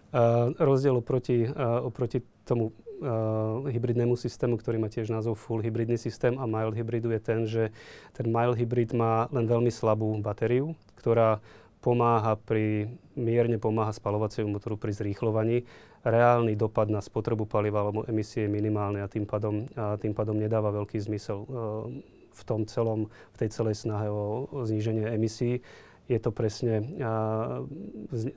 Uh, 0.10 0.58
rozdiel 0.58 0.98
oproti, 0.98 1.46
uh, 1.46 1.86
oproti 1.86 2.26
tomu 2.42 2.74
uh, 2.74 3.62
hybridnému 3.70 4.18
systému, 4.18 4.58
ktorý 4.58 4.82
má 4.82 4.90
tiež 4.90 5.14
názov 5.14 5.38
full 5.38 5.62
hybridný 5.62 6.02
systém 6.02 6.34
a 6.42 6.50
mild 6.50 6.74
hybridu 6.74 7.14
je 7.14 7.22
ten, 7.22 7.46
že 7.46 7.70
ten 8.18 8.26
mild 8.26 8.58
hybrid 8.58 8.98
má 8.98 9.30
len 9.30 9.46
veľmi 9.46 9.70
slabú 9.70 10.10
batériu, 10.18 10.74
ktorá 10.98 11.38
pomáha 11.86 12.42
pri, 12.42 12.90
mierne 13.14 13.62
pomáha 13.62 13.94
spalovaciemu 13.94 14.58
motoru 14.58 14.82
pri 14.82 14.98
zrýchlovaní. 14.98 15.70
Reálny 16.02 16.58
dopad 16.58 16.90
na 16.90 17.06
spotrebu 17.06 17.46
paliva 17.46 17.86
alebo 17.86 18.02
emisie 18.10 18.48
je 18.48 18.52
minimálny 18.52 19.06
a 19.06 19.12
tým 19.12 19.30
pádom, 19.30 19.70
a 19.78 19.94
tým 20.02 20.18
pádom 20.18 20.34
nedáva 20.42 20.74
veľký 20.74 20.98
zmysel 21.06 21.46
uh, 21.46 21.86
v 22.34 22.42
tom 22.50 22.66
celom, 22.66 23.14
v 23.36 23.38
tej 23.46 23.50
celej 23.54 23.78
snahe 23.78 24.10
o, 24.10 24.50
o 24.50 24.66
zníženie 24.66 25.06
emisí 25.06 25.62
je 26.10 26.20
to 26.20 26.34
presne, 26.34 26.82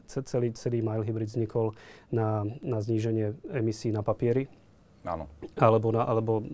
celý, 0.04 0.52
celý 0.52 0.78
Mile 0.84 1.08
Hybrid 1.08 1.32
vznikol 1.32 1.72
na, 2.12 2.44
na 2.60 2.78
zníženie 2.84 3.32
emisí 3.48 3.88
na 3.88 4.04
papieri. 4.04 4.46
Áno. 5.08 5.26
Alebo, 5.56 5.88
na, 5.90 6.04
alebo 6.04 6.44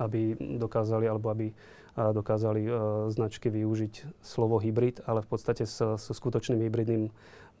aby 0.00 0.34
dokázali, 0.34 1.06
alebo 1.06 1.30
aby 1.30 1.54
dokázali 1.94 2.66
uh, 2.66 3.06
značky 3.06 3.46
využiť 3.54 4.18
slovo 4.18 4.58
hybrid, 4.58 5.06
ale 5.06 5.22
v 5.22 5.28
podstate 5.30 5.62
so, 5.62 5.94
so 5.94 6.10
skutočným 6.10 6.58
hybridným 6.66 7.06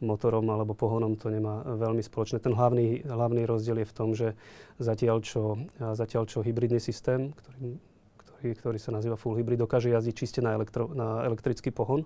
motorom 0.02 0.50
alebo 0.50 0.74
pohonom 0.74 1.14
to 1.14 1.30
nemá 1.30 1.62
veľmi 1.62 2.02
spoločné. 2.02 2.42
Ten 2.42 2.50
hlavný, 2.50 3.06
hlavný 3.06 3.46
rozdiel 3.46 3.86
je 3.86 3.86
v 3.86 3.94
tom, 3.94 4.10
že 4.10 4.34
zatiaľ 4.82 5.22
čo, 5.22 5.62
zatiaľ 5.78 6.26
čo 6.26 6.42
hybridný 6.42 6.82
systém, 6.82 7.30
ktorý, 7.30 7.78
ktorý, 8.52 8.76
sa 8.76 8.92
nazýva 8.92 9.16
full 9.16 9.40
hybrid, 9.40 9.56
dokáže 9.56 9.88
jazdiť 9.88 10.12
čiste 10.12 10.40
na, 10.44 10.52
elektro, 10.52 10.92
na 10.92 11.24
elektrický 11.24 11.72
pohon, 11.72 12.04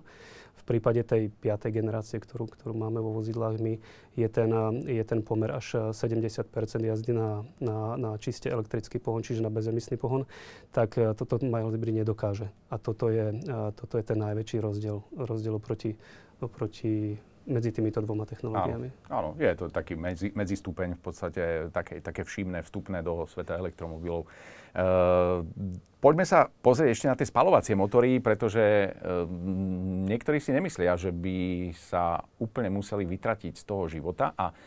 v 0.59 0.63
prípade 0.67 1.01
tej 1.07 1.31
piatej 1.31 1.71
generácie, 1.71 2.19
ktorú, 2.19 2.51
ktorú 2.51 2.75
máme 2.75 2.99
vo 2.99 3.15
vozidlách 3.15 3.57
my, 3.63 3.73
je 4.15 4.27
ten, 4.27 4.51
je 4.85 5.03
ten 5.07 5.23
pomer 5.23 5.49
až 5.55 5.95
70% 5.95 6.45
jazdy 6.83 7.11
na, 7.15 7.47
na, 7.63 7.95
na 7.95 8.11
čiste 8.19 8.51
elektrický 8.51 8.99
pohon, 8.99 9.23
čiže 9.23 9.43
na 9.43 9.51
bezemisný 9.51 9.95
pohon, 9.95 10.27
tak 10.75 10.99
e, 10.99 11.15
toto 11.15 11.39
Mild 11.39 11.71
Hybrid 11.71 12.03
nedokáže. 12.03 12.51
A 12.67 12.75
toto 12.75 13.07
je, 13.07 13.39
a 13.47 13.71
toto 13.71 13.95
je 13.95 14.03
ten 14.03 14.19
najväčší 14.19 14.59
rozdiel, 14.59 14.99
rozdiel 15.15 15.55
oproti, 15.55 15.95
oproti 16.43 17.15
medzi 17.49 17.73
týmito 17.73 17.99
dvoma 17.99 18.23
technológiami. 18.29 19.09
Áno, 19.09 19.35
áno 19.35 19.41
je 19.41 19.51
to 19.57 19.65
taký 19.73 19.97
medzi, 19.97 20.29
medzistupeň 20.31 20.95
v 20.95 21.01
podstate 21.01 21.43
také, 21.73 21.99
také 21.99 22.21
všimné, 22.21 22.61
vstupné 22.61 23.01
do 23.01 23.25
sveta 23.25 23.57
elektromobilov. 23.57 24.29
Uh, 24.69 25.41
poďme 25.97 26.29
sa 26.29 26.53
pozrieť 26.61 26.89
ešte 26.93 27.07
na 27.09 27.17
tie 27.17 27.25
spalovacie 27.25 27.73
motory, 27.73 28.21
pretože 28.21 28.93
uh, 28.93 29.25
niektorí 30.05 30.37
si 30.37 30.53
nemyslia, 30.53 30.93
že 30.93 31.09
by 31.09 31.73
sa 31.73 32.21
úplne 32.37 32.69
museli 32.69 33.03
vytratiť 33.09 33.57
z 33.57 33.63
toho 33.65 33.89
života 33.89 34.37
a 34.37 34.53
uh, 34.53 34.57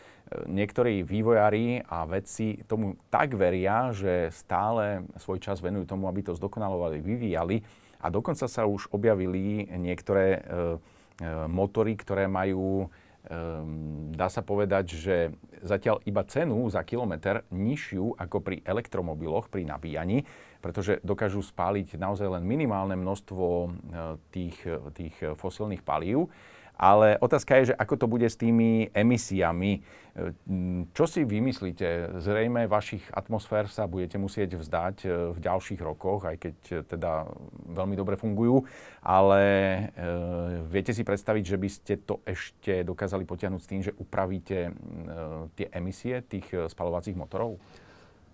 niektorí 0.51 1.07
vývojári 1.07 1.87
a 1.87 2.03
vedci 2.03 2.67
tomu 2.67 2.99
tak 3.15 3.39
veria, 3.39 3.95
že 3.95 4.35
stále 4.35 5.07
svoj 5.23 5.39
čas 5.39 5.62
venujú 5.62 5.87
tomu, 5.87 6.11
aby 6.11 6.27
to 6.27 6.35
zdokonalovali, 6.35 6.99
vyvíjali 6.99 7.62
a 8.03 8.11
dokonca 8.11 8.51
sa 8.51 8.67
už 8.67 8.91
objavili 8.91 9.71
niektoré 9.79 10.43
motory, 11.49 11.95
ktoré 11.95 12.26
majú 12.26 12.91
dá 14.12 14.26
sa 14.26 14.43
povedať, 14.43 14.99
že 14.99 15.17
zatiaľ 15.62 16.02
iba 16.11 16.26
cenu 16.26 16.67
za 16.67 16.83
kilometr 16.83 17.47
nižšiu 17.55 18.19
ako 18.19 18.43
pri 18.43 18.57
elektromobiloch, 18.67 19.47
pri 19.47 19.62
nabíjaní, 19.62 20.26
pretože 20.59 20.99
dokážu 21.07 21.38
spáliť 21.38 22.02
naozaj 22.02 22.26
len 22.38 22.43
minimálne 22.43 22.99
množstvo 22.99 23.47
e, 23.47 23.69
tých, 24.35 24.59
tých 24.95 25.14
fosilných 25.38 25.87
palív 25.87 26.35
ale 26.83 27.15
otázka 27.23 27.62
je, 27.62 27.71
že 27.71 27.79
ako 27.79 27.95
to 27.95 28.07
bude 28.11 28.27
s 28.27 28.35
tými 28.35 28.91
emisiami. 28.91 29.79
E, 29.79 29.81
čo 30.91 31.07
si 31.07 31.23
vymyslíte? 31.23 32.19
Zrejme 32.19 32.67
vašich 32.67 33.07
atmosfér 33.15 33.71
sa 33.71 33.87
budete 33.87 34.19
musieť 34.19 34.59
vzdať 34.59 34.97
e, 35.07 35.09
v 35.31 35.39
ďalších 35.39 35.79
rokoch, 35.79 36.27
aj 36.27 36.37
keď 36.43 36.57
e, 36.75 36.75
teda 36.83 37.31
veľmi 37.71 37.95
dobre 37.95 38.19
fungujú, 38.19 38.67
ale 38.99 39.43
e, 39.47 39.83
viete 40.67 40.91
si 40.91 41.07
predstaviť, 41.07 41.45
že 41.47 41.57
by 41.62 41.69
ste 41.71 41.95
to 42.03 42.19
ešte 42.27 42.83
dokázali 42.83 43.23
potiahnuť 43.23 43.62
s 43.62 43.71
tým, 43.71 43.83
že 43.87 43.95
upravíte 43.95 44.59
e, 44.67 44.71
tie 45.55 45.71
emisie 45.71 46.19
tých 46.27 46.51
spalovacích 46.67 47.15
motorov? 47.15 47.62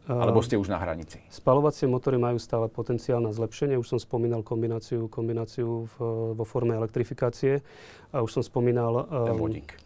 Alebo 0.09 0.41
ste 0.41 0.57
už 0.57 0.73
na 0.73 0.81
hranici? 0.81 1.21
Spalovacie 1.29 1.85
motory 1.85 2.17
majú 2.17 2.41
stále 2.41 2.73
potenciál 2.73 3.21
na 3.21 3.29
zlepšenie. 3.29 3.77
Už 3.77 3.93
som 3.93 4.01
spomínal 4.01 4.41
kombináciu, 4.41 5.05
kombináciu 5.13 5.85
v, 5.85 5.95
vo 6.33 6.45
forme 6.49 6.73
elektrifikácie. 6.73 7.61
A 8.17 8.25
už 8.25 8.41
som 8.41 8.43
spomínal 8.43 9.05
um, 9.05 9.37
vodík. 9.37 9.77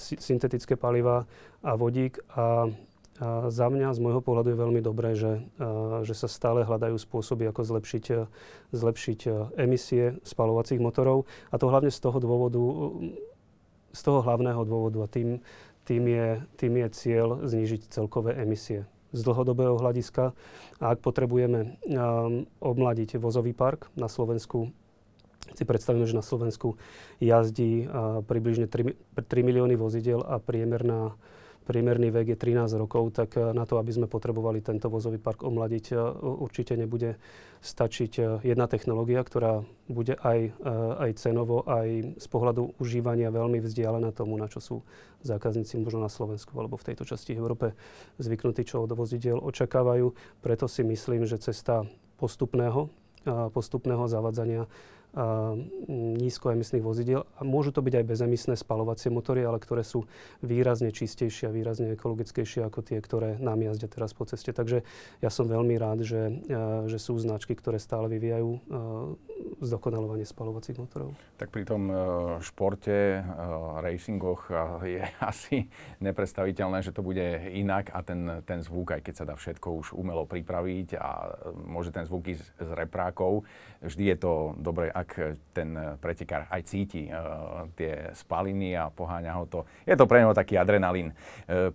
syntetické 0.00 0.80
paliva 0.80 1.28
a 1.60 1.76
vodík. 1.76 2.24
A, 2.32 2.72
a 3.20 3.52
za 3.52 3.68
mňa, 3.68 3.92
z 3.92 4.00
môjho 4.00 4.24
pohľadu, 4.24 4.56
je 4.56 4.62
veľmi 4.64 4.80
dobré, 4.80 5.12
že, 5.12 5.44
a, 5.60 6.00
že 6.08 6.16
sa 6.16 6.24
stále 6.24 6.64
hľadajú 6.64 6.96
spôsoby, 6.96 7.44
ako 7.52 7.60
zlepšiť, 7.76 8.04
zlepšiť 8.72 9.20
emisie 9.60 10.16
spalovacích 10.24 10.80
motorov. 10.80 11.28
A 11.52 11.60
to 11.60 11.68
hlavne 11.68 11.92
z 11.92 12.00
toho 12.00 12.16
dôvodu, 12.16 12.64
z 13.92 14.00
toho 14.00 14.24
hlavného 14.24 14.64
dôvodu. 14.64 15.04
A 15.04 15.08
tým, 15.12 15.44
tým, 15.84 16.08
je, 16.08 16.28
tým 16.56 16.72
je 16.80 16.88
cieľ 16.96 17.44
znížiť 17.44 17.92
celkové 17.92 18.40
emisie 18.40 18.88
z 19.10 19.20
dlhodobého 19.20 19.78
hľadiska. 19.78 20.32
A 20.80 20.84
ak 20.94 21.02
potrebujeme 21.02 21.76
um, 21.86 22.46
obmladiť 22.62 23.18
vozový 23.18 23.52
park 23.52 23.90
na 23.98 24.06
Slovensku, 24.06 24.70
si 25.54 25.64
predstavíme, 25.66 26.06
že 26.06 26.14
na 26.14 26.22
Slovensku 26.22 26.78
jazdí 27.18 27.86
uh, 27.86 28.22
približne 28.22 28.70
3, 28.70 28.94
3 29.18 29.48
milióny 29.48 29.74
vozidel 29.74 30.22
a 30.22 30.38
priemerná 30.38 31.18
priemerný 31.64 32.10
vek 32.10 32.34
je 32.34 32.38
13 32.38 32.80
rokov, 32.80 33.14
tak 33.14 33.36
eh, 33.36 33.52
na 33.52 33.62
to, 33.68 33.78
aby 33.78 33.92
sme 33.92 34.06
potrebovali 34.10 34.64
tento 34.64 34.88
vozový 34.90 35.20
park 35.20 35.44
omladiť, 35.44 35.84
eh, 35.92 35.98
určite 36.20 36.74
nebude 36.74 37.20
stačiť 37.60 38.12
eh, 38.18 38.24
jedna 38.42 38.66
technológia, 38.66 39.20
ktorá 39.20 39.62
bude 39.90 40.14
aj, 40.22 40.54
aj 41.02 41.10
cenovo, 41.18 41.66
aj 41.66 42.14
z 42.14 42.26
pohľadu 42.30 42.78
užívania 42.78 43.34
veľmi 43.34 43.58
vzdialená 43.58 44.14
tomu, 44.14 44.38
na 44.38 44.46
čo 44.46 44.62
sú 44.62 44.76
zákazníci 45.26 45.82
možno 45.82 45.98
na 45.98 46.06
Slovensku 46.06 46.54
alebo 46.54 46.78
v 46.78 46.86
tejto 46.94 47.02
časti 47.02 47.34
Európe 47.34 47.74
zvyknutí, 48.22 48.62
čo 48.62 48.86
od 48.86 48.94
vozidiel 48.94 49.42
očakávajú. 49.42 50.14
Preto 50.38 50.70
si 50.70 50.86
myslím, 50.86 51.26
že 51.26 51.42
cesta 51.42 51.82
postupného, 52.22 52.86
postupného 53.50 54.06
zavadzania 54.06 54.70
nízkoemisných 55.90 56.84
vozidiel. 56.84 57.26
A 57.38 57.42
môžu 57.42 57.74
to 57.74 57.82
byť 57.82 58.02
aj 58.02 58.04
bezemisné 58.06 58.54
spalovacie 58.54 59.10
motory, 59.10 59.42
ale 59.42 59.58
ktoré 59.58 59.82
sú 59.82 60.06
výrazne 60.40 60.94
čistejšie 60.94 61.50
a 61.50 61.54
výrazne 61.54 61.98
ekologickejšie 61.98 62.62
ako 62.62 62.80
tie, 62.86 62.98
ktoré 63.02 63.34
nám 63.42 63.58
jazdia 63.66 63.90
teraz 63.90 64.14
po 64.14 64.22
ceste. 64.26 64.54
Takže 64.54 64.86
ja 65.18 65.30
som 65.30 65.50
veľmi 65.50 65.74
rád, 65.74 66.06
že, 66.06 66.42
že 66.86 66.98
sú 67.02 67.18
značky, 67.18 67.58
ktoré 67.58 67.82
stále 67.82 68.06
vyvíjajú 68.06 68.62
zdokonalovanie 69.60 70.24
spalovacích 70.24 70.78
motorov. 70.78 71.12
Tak 71.36 71.52
pri 71.52 71.64
tom 71.66 71.90
športe, 72.40 73.20
racingoch 73.82 74.48
je 74.84 75.02
asi 75.30 75.66
nepredstaviteľné, 75.98 76.86
že 76.86 76.94
to 76.94 77.02
bude 77.02 77.22
inak 77.50 77.90
a 77.92 78.00
ten, 78.06 78.44
ten 78.46 78.62
zvuk, 78.62 78.94
aj 78.94 79.02
keď 79.04 79.14
sa 79.14 79.28
dá 79.28 79.34
všetko 79.34 79.68
už 79.74 79.86
umelo 79.96 80.24
pripraviť 80.24 80.88
a 80.96 81.10
môže 81.66 81.90
ten 81.90 82.06
zvuk 82.06 82.30
ísť 82.30 82.44
z 82.56 82.70
reprákov, 82.76 83.44
vždy 83.82 84.04
je 84.14 84.16
to 84.20 84.32
dobre 84.60 84.92
ak 85.00 85.40
ten 85.56 85.72
pretekár 85.98 86.46
aj 86.52 86.60
cíti 86.68 87.08
uh, 87.08 87.66
tie 87.74 88.12
spaliny 88.12 88.76
a 88.76 88.92
poháňa 88.92 89.32
ho 89.34 89.44
to. 89.48 89.60
Je 89.88 89.96
to 89.96 90.04
pre 90.04 90.20
neho 90.20 90.36
taký 90.36 90.60
adrenalín. 90.60 91.16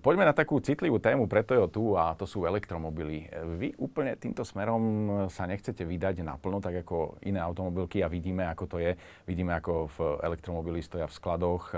Poďme 0.05 0.29
na 0.29 0.35
takú 0.35 0.61
citlivú 0.61 1.01
tému, 1.01 1.25
preto 1.25 1.57
je 1.57 1.65
tu 1.67 1.97
a 1.97 2.13
to 2.13 2.23
sú 2.29 2.45
elektromobily. 2.45 3.27
Vy 3.57 3.75
úplne 3.81 4.15
týmto 4.15 4.45
smerom 4.45 4.83
sa 5.27 5.49
nechcete 5.49 5.83
vydať 5.83 6.21
naplno, 6.21 6.61
tak 6.61 6.85
ako 6.85 7.19
iné 7.25 7.41
automobilky 7.41 8.05
a 8.05 8.11
vidíme, 8.11 8.45
ako 8.45 8.63
to 8.69 8.77
je. 8.79 8.93
Vidíme, 9.25 9.57
ako 9.57 9.89
v 9.89 9.97
elektromobily 10.23 10.79
stoja 10.85 11.09
v 11.09 11.17
skladoch. 11.17 11.73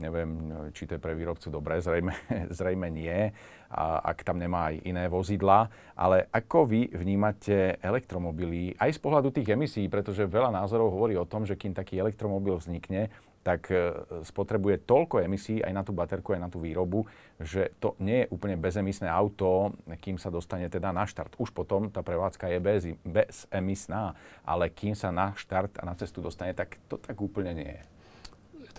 Neviem, 0.00 0.48
či 0.72 0.88
to 0.88 0.96
je 0.96 1.04
pre 1.04 1.12
výrobcu 1.12 1.52
dobré, 1.52 1.76
zrejme, 1.84 2.16
zrejme 2.58 2.88
nie, 2.88 3.30
a 3.70 4.02
ak 4.02 4.26
tam 4.26 4.40
nemá 4.40 4.72
aj 4.72 4.82
iné 4.82 5.04
vozidla. 5.06 5.68
Ale 5.94 6.26
ako 6.32 6.66
vy 6.66 6.90
vnímate 6.90 7.78
elektromobily 7.84 8.74
aj 8.80 8.96
z 8.96 9.00
pohľadu 9.04 9.30
tých 9.30 9.52
emisí, 9.52 9.86
pretože 9.86 10.26
veľa 10.26 10.50
názorov 10.50 10.90
hovorí 10.90 11.14
o 11.14 11.28
tom, 11.28 11.44
že 11.44 11.54
kým 11.54 11.76
taký 11.76 12.00
elektromobil 12.00 12.56
vznikne, 12.58 13.12
tak 13.40 13.72
e, 13.72 13.96
spotrebuje 14.20 14.84
toľko 14.84 15.24
emisí 15.24 15.64
aj 15.64 15.72
na 15.72 15.80
tú 15.80 15.96
baterku, 15.96 16.36
aj 16.36 16.42
na 16.44 16.52
tú 16.52 16.60
výrobu, 16.60 17.08
že 17.40 17.72
to 17.80 17.96
nie 17.96 18.24
je 18.24 18.30
úplne 18.36 18.60
bezemisné 18.60 19.08
auto, 19.08 19.72
kým 19.96 20.20
sa 20.20 20.28
dostane 20.28 20.68
teda 20.68 20.92
na 20.92 21.08
štart. 21.08 21.40
Už 21.40 21.48
potom 21.48 21.88
tá 21.88 22.04
prevádzka 22.04 22.52
je 22.52 22.58
bez, 22.60 22.82
bezemisná, 23.00 24.12
ale 24.44 24.68
kým 24.68 24.92
sa 24.92 25.08
na 25.08 25.32
štart 25.32 25.80
a 25.80 25.88
na 25.88 25.96
cestu 25.96 26.20
dostane, 26.20 26.52
tak 26.52 26.76
to 26.84 27.00
tak 27.00 27.16
úplne 27.16 27.56
nie 27.56 27.70
je. 27.80 27.82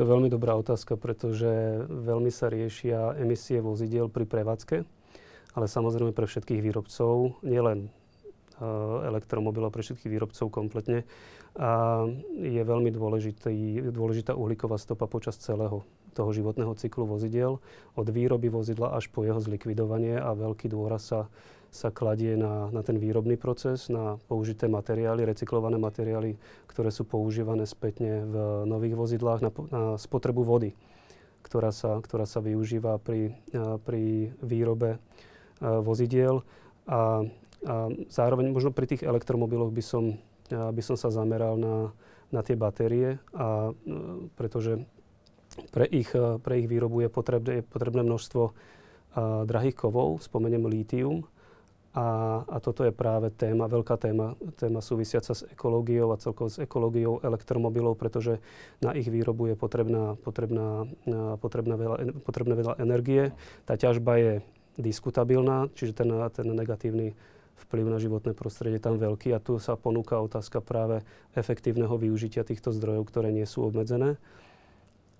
Je 0.02 0.10
to 0.10 0.18
veľmi 0.18 0.34
dobrá 0.34 0.58
otázka, 0.58 0.98
pretože 0.98 1.46
veľmi 1.86 2.34
sa 2.34 2.50
riešia 2.50 3.22
emisie 3.22 3.62
vozidiel 3.62 4.10
pri 4.10 4.26
prevádzke, 4.26 4.82
ale 5.54 5.66
samozrejme 5.70 6.10
pre 6.10 6.26
všetkých 6.26 6.58
výrobcov, 6.58 7.38
nielen 7.46 7.94
elektromobilov, 9.10 9.74
pre 9.74 9.82
všetkých 9.82 10.12
výrobcov 10.12 10.48
kompletne. 10.54 11.04
A 11.58 12.06
je 12.40 12.62
veľmi 12.62 12.94
dôležitý, 12.94 13.90
dôležitá 13.92 14.38
uhlíková 14.38 14.80
stopa 14.80 15.10
počas 15.10 15.36
celého 15.42 15.84
toho 16.16 16.32
životného 16.32 16.76
cyklu 16.76 17.08
vozidiel, 17.08 17.64
od 17.96 18.08
výroby 18.08 18.52
vozidla 18.52 18.96
až 18.96 19.08
po 19.12 19.24
jeho 19.24 19.40
zlikvidovanie 19.40 20.20
a 20.20 20.36
veľký 20.36 20.68
dôraz 20.68 21.12
sa 21.12 21.22
sa 21.72 21.88
kladie 21.88 22.36
na, 22.36 22.68
na 22.68 22.84
ten 22.84 23.00
výrobný 23.00 23.40
proces, 23.40 23.88
na 23.88 24.20
použité 24.28 24.68
materiály, 24.68 25.24
recyklované 25.24 25.80
materiály, 25.80 26.36
ktoré 26.68 26.92
sú 26.92 27.08
používané 27.08 27.64
spätne 27.64 28.28
v 28.28 28.36
nových 28.68 29.00
vozidlách, 29.00 29.40
na, 29.40 29.52
na 29.72 29.84
spotrebu 29.96 30.44
vody, 30.44 30.76
ktorá 31.48 31.72
sa, 31.72 32.04
ktorá 32.04 32.28
sa 32.28 32.44
využíva 32.44 33.00
pri, 33.00 33.40
pri 33.88 34.36
výrobe 34.44 35.00
vozidiel. 35.64 36.44
A, 36.92 37.24
a 37.62 37.94
zároveň 38.10 38.50
možno 38.50 38.74
pri 38.74 38.90
tých 38.90 39.06
elektromobiloch 39.06 39.70
by 39.70 39.84
som, 39.86 40.18
by 40.50 40.82
som 40.82 40.98
sa 40.98 41.14
zameral 41.14 41.58
na, 41.58 41.94
na 42.34 42.42
tie 42.42 42.58
batérie, 42.58 43.22
a, 43.38 43.70
pretože 44.34 44.82
pre 45.70 45.86
ich, 45.86 46.10
pre 46.16 46.54
ich 46.64 46.68
výrobu 46.72 47.06
je 47.06 47.10
potrebné, 47.12 47.52
je 47.62 47.64
potrebné 47.64 48.02
množstvo 48.02 48.44
a, 48.50 48.52
drahých 49.46 49.78
kovov, 49.78 50.26
spomeniem 50.26 50.66
lítium, 50.66 51.28
a, 51.92 52.40
a 52.48 52.58
toto 52.64 52.88
je 52.88 52.96
práve 52.96 53.36
téma, 53.36 53.68
veľká 53.68 54.00
téma, 54.00 54.40
téma 54.56 54.80
súvisiaca 54.80 55.36
s 55.36 55.44
ekológiou 55.44 56.16
a 56.16 56.22
celkovo 56.24 56.48
s 56.48 56.56
ekológiou 56.56 57.20
elektromobilov, 57.20 58.00
pretože 58.00 58.40
na 58.80 58.96
ich 58.96 59.12
výrobu 59.12 59.52
je 59.52 59.56
potrebná, 59.60 60.16
potrebná, 60.16 60.88
potrebná 61.36 61.76
veľa, 61.76 61.96
potrebné 62.24 62.56
veľa 62.56 62.74
energie. 62.80 63.36
Tá 63.68 63.76
ťažba 63.76 64.14
je 64.24 64.34
diskutabilná, 64.80 65.68
čiže 65.76 65.92
ten, 66.00 66.08
ten 66.32 66.48
negatívny 66.48 67.12
vplyv 67.68 67.86
na 67.90 68.00
životné 68.02 68.34
prostredie 68.34 68.82
tam 68.82 68.98
veľký 68.98 69.32
a 69.34 69.44
tu 69.44 69.62
sa 69.62 69.78
ponúka 69.78 70.18
otázka 70.18 70.60
práve 70.62 71.06
efektívneho 71.38 71.94
využitia 71.96 72.42
týchto 72.42 72.74
zdrojov, 72.74 73.10
ktoré 73.10 73.30
nie 73.30 73.46
sú 73.46 73.66
obmedzené. 73.66 74.18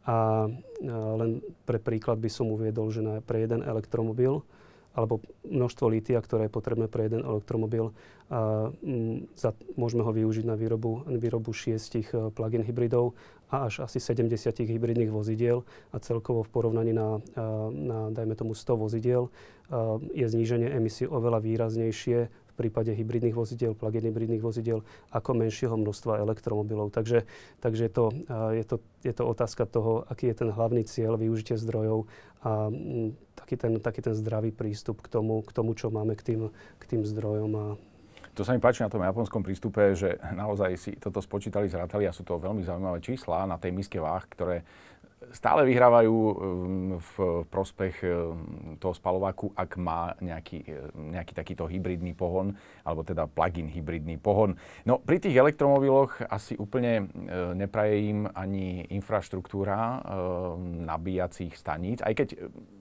A 0.02 0.50
len 0.90 1.46
pre 1.70 1.78
príklad 1.78 2.18
by 2.18 2.30
som 2.30 2.50
uviedol, 2.50 2.90
že 2.90 3.06
na, 3.06 3.22
pre 3.22 3.46
jeden 3.46 3.62
elektromobil 3.62 4.42
alebo 4.92 5.24
množstvo 5.48 5.88
lítia, 5.88 6.20
ktoré 6.20 6.48
je 6.48 6.56
potrebné 6.56 6.92
pre 6.92 7.08
jeden 7.08 7.24
elektromobil. 7.24 7.96
A, 8.32 8.72
m, 8.84 9.28
za, 9.36 9.56
môžeme 9.80 10.04
ho 10.04 10.12
využiť 10.12 10.44
na 10.48 10.56
výrobu, 10.60 11.08
výrobu 11.08 11.52
šiestich 11.52 12.12
uh, 12.12 12.32
plug-in 12.32 12.64
hybridov 12.64 13.16
a 13.52 13.68
až 13.68 13.84
asi 13.84 14.00
70 14.00 14.32
hybridných 14.64 15.12
vozidiel 15.12 15.68
a 15.92 16.00
celkovo 16.00 16.44
v 16.44 16.52
porovnaní 16.52 16.92
na, 16.96 17.20
uh, 17.20 17.68
na 17.72 18.08
dajme 18.12 18.36
tomu 18.36 18.56
100 18.56 18.80
vozidiel 18.80 19.28
uh, 19.28 20.00
je 20.16 20.28
zníženie 20.28 20.72
emisí 20.72 21.04
oveľa 21.08 21.44
výraznejšie 21.44 22.32
v 22.52 22.54
prípade 22.60 22.92
hybridných 22.92 23.36
vozidiel, 23.36 23.72
plug-in 23.72 24.12
hybridných 24.12 24.44
vozidiel, 24.44 24.84
ako 25.16 25.40
menšieho 25.40 25.80
množstva 25.80 26.20
elektromobilov. 26.20 26.92
Takže, 26.92 27.24
takže 27.64 27.88
je, 27.88 27.92
to, 27.92 28.06
je, 28.52 28.64
to, 28.68 28.76
je 29.08 29.14
to 29.16 29.24
otázka 29.24 29.64
toho, 29.64 30.04
aký 30.12 30.28
je 30.36 30.44
ten 30.44 30.50
hlavný 30.52 30.84
cieľ 30.84 31.16
využitie 31.16 31.56
zdrojov 31.56 32.12
a 32.44 32.68
taký, 33.52 33.60
ten, 33.60 33.74
taký 33.84 34.00
ten 34.00 34.16
zdravý 34.16 34.56
prístup 34.56 35.04
k 35.04 35.12
tomu, 35.12 35.44
k 35.44 35.52
tomu 35.52 35.76
čo 35.76 35.92
máme 35.92 36.16
k 36.16 36.24
tým, 36.24 36.42
k 36.80 36.84
tým 36.88 37.04
zdrojom. 37.04 37.52
A, 37.60 37.66
to 38.32 38.48
sa 38.48 38.56
mi 38.56 38.64
páči 38.64 38.88
na 38.88 38.88
tom 38.88 39.04
japonskom 39.04 39.44
prístupe, 39.44 39.92
že 39.92 40.16
naozaj 40.32 40.72
si 40.80 40.92
toto 40.96 41.20
spočítali, 41.20 41.68
zrátali 41.68 42.08
a 42.08 42.16
sú 42.16 42.24
to 42.24 42.40
veľmi 42.40 42.64
zaujímavé 42.64 43.04
čísla 43.04 43.44
na 43.44 43.60
tej 43.60 43.76
miske 43.76 44.00
váh, 44.00 44.24
ktoré 44.32 44.64
stále 45.30 45.62
vyhrávajú 45.70 46.14
um, 46.14 46.34
v 46.98 47.46
prospech 47.54 48.02
um, 48.02 48.12
toho 48.82 48.94
spalováku, 48.98 49.54
ak 49.54 49.78
má 49.78 50.18
nejaký, 50.18 50.66
um, 50.66 51.14
nejaký 51.14 51.38
takýto 51.38 51.70
hybridný 51.70 52.18
pohon, 52.18 52.58
alebo 52.82 53.06
teda 53.06 53.30
plug-in 53.30 53.70
hybridný 53.70 54.18
pohon. 54.18 54.58
No 54.82 54.98
pri 54.98 55.22
tých 55.22 55.38
elektromobiloch 55.38 56.26
asi 56.26 56.58
úplne 56.58 57.06
uh, 57.06 57.54
nepraje 57.54 58.10
im 58.10 58.26
ani 58.34 58.90
infraštruktúra 58.90 60.04
nabíjacích 60.62 61.54
staníc, 61.54 62.02
aj 62.02 62.14
keď 62.18 62.28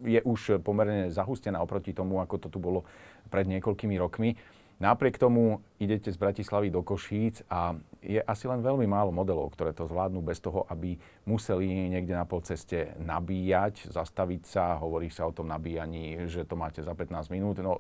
je 0.05 0.21
už 0.25 0.65
pomerne 0.65 1.13
zahustená 1.13 1.61
oproti 1.61 1.93
tomu, 1.93 2.23
ako 2.23 2.37
to 2.41 2.49
tu 2.49 2.59
bolo 2.63 2.89
pred 3.29 3.45
niekoľkými 3.47 3.97
rokmi. 4.01 4.35
Napriek 4.81 5.21
tomu 5.21 5.61
idete 5.77 6.09
z 6.09 6.17
Bratislavy 6.17 6.73
do 6.73 6.81
Košíc 6.81 7.45
a 7.53 7.77
je 8.01 8.17
asi 8.17 8.49
len 8.49 8.65
veľmi 8.65 8.89
málo 8.89 9.13
modelov, 9.13 9.53
ktoré 9.53 9.77
to 9.77 9.85
zvládnu 9.85 10.25
bez 10.25 10.41
toho, 10.41 10.65
aby 10.73 10.97
museli 11.29 11.69
niekde 11.93 12.17
na 12.17 12.25
polceste 12.25 12.97
nabíjať, 12.97 13.93
zastaviť 13.93 14.43
sa, 14.49 14.81
hovorí 14.81 15.13
sa 15.13 15.29
o 15.29 15.37
tom 15.37 15.53
nabíjaní, 15.53 16.25
že 16.33 16.49
to 16.49 16.57
máte 16.57 16.81
za 16.81 16.97
15 16.97 17.29
minút. 17.29 17.61
No, 17.61 17.77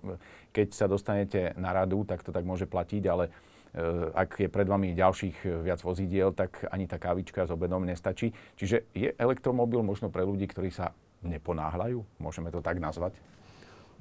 keď 0.53 0.77
sa 0.77 0.85
dostanete 0.93 1.57
na 1.57 1.73
radu, 1.73 2.05
tak 2.05 2.21
to 2.21 2.37
tak 2.37 2.45
môže 2.45 2.69
platiť, 2.69 3.03
ale 3.09 3.33
e, 3.73 4.13
ak 4.13 4.37
je 4.37 4.53
pred 4.53 4.69
vami 4.69 4.93
ďalších 4.93 5.65
viac 5.65 5.81
vozidiel, 5.81 6.37
tak 6.37 6.69
ani 6.69 6.85
tá 6.85 7.01
kávička 7.01 7.49
s 7.49 7.51
obedom 7.57 7.81
nestačí. 7.81 8.37
Čiže 8.61 8.93
je 8.93 9.09
elektromobil 9.17 9.81
možno 9.81 10.13
pre 10.13 10.21
ľudí, 10.21 10.45
ktorí 10.45 10.69
sa 10.69 10.93
neponáhľajú? 11.25 12.21
Môžeme 12.21 12.53
to 12.53 12.61
tak 12.61 12.77
nazvať? 12.77 13.17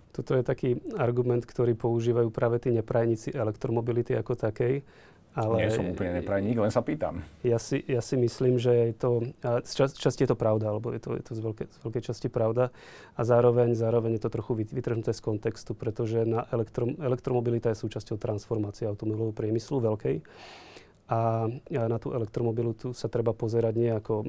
Toto 0.10 0.34
je 0.34 0.41
taký 0.41 0.82
argument, 0.98 1.45
ktorý 1.45 1.78
používajú 1.78 2.34
práve 2.34 2.58
tí 2.58 2.74
neprajníci 2.74 3.34
elektromobility 3.34 4.17
ako 4.17 4.34
takej. 4.34 4.82
Ale 5.38 5.62
Nie 5.62 5.69
som 5.69 5.86
úplne 5.86 6.19
neprajník, 6.19 6.58
len 6.58 6.74
sa 6.74 6.82
pýtam. 6.82 7.22
Ja 7.45 7.62
si, 7.62 7.86
ja 7.86 8.02
si 8.02 8.17
myslím, 8.17 8.58
že 8.58 8.91
je 8.91 8.93
to, 8.98 9.10
z 9.62 9.72
čas, 9.78 9.93
časti 9.93 10.26
je 10.26 10.34
to 10.34 10.38
pravda, 10.39 10.74
alebo 10.74 10.89
je 10.89 10.98
to, 10.98 11.13
je 11.13 11.24
to 11.24 11.32
z, 11.38 11.41
veľké, 11.45 11.63
z 11.69 11.78
veľkej 11.86 12.04
časti 12.10 12.28
pravda. 12.34 12.74
A 13.13 13.22
zároveň, 13.22 13.78
zároveň 13.78 14.17
je 14.17 14.26
to 14.26 14.34
trochu 14.34 14.65
vytrhnuté 14.65 15.13
z 15.13 15.22
kontextu, 15.22 15.78
pretože 15.78 16.26
na 16.26 16.50
elektro, 16.50 16.89
elektromobilita 16.98 17.69
je 17.69 17.78
súčasťou 17.78 18.17
transformácie 18.17 18.89
automobilového 18.89 19.38
priemyslu 19.38 19.78
veľkej. 19.86 20.26
A 21.10 21.45
na 21.69 21.98
tú 22.02 22.13
elektromobilitu 22.13 22.93
sa 22.98 23.10
treba 23.10 23.34
pozerať 23.34 23.74
nie 23.78 23.89
ako 23.89 24.26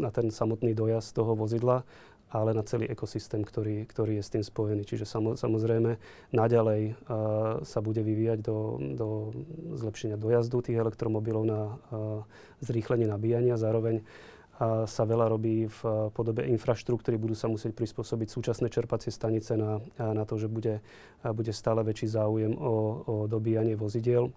na 0.00 0.12
ten 0.12 0.28
samotný 0.28 0.76
dojazd 0.76 1.16
toho 1.16 1.36
vozidla, 1.36 1.84
ale 2.28 2.52
na 2.52 2.60
celý 2.60 2.84
ekosystém, 2.92 3.40
ktorý, 3.40 3.88
ktorý 3.88 4.20
je 4.20 4.24
s 4.24 4.32
tým 4.32 4.44
spojený. 4.44 4.84
Čiže 4.84 5.08
samozrejme 5.36 5.96
naďalej 6.36 6.82
uh, 6.92 7.64
sa 7.64 7.80
bude 7.80 8.04
vyvíjať 8.04 8.38
do, 8.44 8.76
do 8.96 9.08
zlepšenia 9.76 10.20
dojazdu 10.20 10.60
tých 10.60 10.76
elektromobilov 10.76 11.44
na 11.48 11.60
uh, 11.64 12.22
zrýchlenie 12.60 13.08
nabíjania. 13.08 13.56
Zároveň 13.56 14.04
uh, 14.04 14.84
sa 14.84 15.08
veľa 15.08 15.32
robí 15.32 15.72
v 15.72 15.80
uh, 15.88 16.12
podobe 16.12 16.44
infraštruktúry. 16.52 17.16
Budú 17.16 17.32
sa 17.32 17.48
musieť 17.48 17.72
prispôsobiť 17.72 18.28
súčasné 18.28 18.68
čerpacie 18.68 19.08
stanice 19.08 19.56
na, 19.56 19.80
uh, 19.80 20.12
na 20.12 20.28
to, 20.28 20.36
že 20.36 20.52
bude, 20.52 20.84
uh, 20.84 21.32
bude 21.32 21.56
stále 21.56 21.80
väčší 21.80 22.12
záujem 22.12 22.52
o, 22.60 22.74
o 23.08 23.14
dobíjanie 23.24 23.72
vozidiel. 23.72 24.28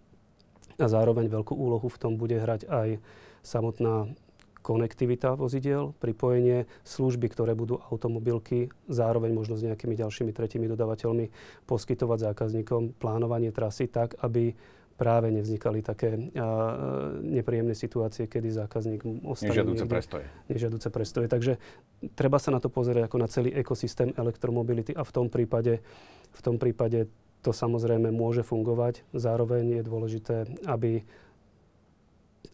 A 0.80 0.88
zároveň 0.88 1.27
veľkú 1.27 1.54
úlohu 1.54 1.91
v 1.91 1.99
tom 1.99 2.15
bude 2.15 2.39
hrať 2.39 2.71
aj 2.71 3.04
samotná 3.43 4.08
konektivita 4.62 5.34
vozidiel, 5.36 5.93
pripojenie, 5.97 6.69
služby, 6.86 7.28
ktoré 7.34 7.58
budú 7.58 7.82
automobilky, 7.89 8.69
zároveň 8.88 9.34
možno 9.34 9.58
s 9.58 9.65
nejakými 9.65 9.97
ďalšími 9.97 10.32
tretími 10.32 10.69
dodavateľmi 10.69 11.34
poskytovať 11.65 12.32
zákazníkom 12.32 12.95
plánovanie 13.02 13.50
trasy 13.50 13.89
tak, 13.89 14.15
aby 14.21 14.54
práve 15.02 15.34
nevznikali 15.34 15.82
také 15.82 16.13
a, 16.13 17.17
nepríjemné 17.26 17.74
situácie, 17.74 18.30
kedy 18.30 18.54
zákazník 18.54 19.02
ostane 19.26 19.50
Nežiaduce 19.50 19.86
prestoje. 19.89 20.26
Nežiaduce 20.45 20.88
prestoje. 20.93 21.26
Takže 21.26 21.58
treba 22.13 22.38
sa 22.38 22.54
na 22.54 22.62
to 22.62 22.69
pozerať 22.69 23.10
ako 23.10 23.17
na 23.17 23.26
celý 23.26 23.50
ekosystém 23.50 24.13
elektromobility 24.13 24.93
a 24.93 25.02
v 25.02 25.12
tom 25.12 25.26
prípade, 25.34 25.82
v 26.30 26.41
tom 26.45 26.62
prípade 26.62 27.10
to 27.41 27.50
samozrejme 27.50 28.13
môže 28.13 28.45
fungovať. 28.45 29.02
Zároveň 29.17 29.82
je 29.82 29.84
dôležité, 29.89 30.36
aby 30.69 31.02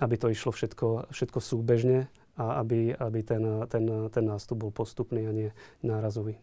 aby 0.01 0.15
to 0.17 0.27
išlo 0.29 0.53
všetko, 0.53 1.09
všetko 1.09 1.39
súbežne 1.41 2.09
a 2.37 2.61
aby, 2.61 2.93
aby 2.93 3.19
ten, 3.25 3.43
ten, 3.65 3.85
ten 4.13 4.25
nástup 4.25 4.67
bol 4.67 4.71
postupný 4.71 5.25
a 5.25 5.31
nie 5.33 5.49
nárazový. 5.81 6.37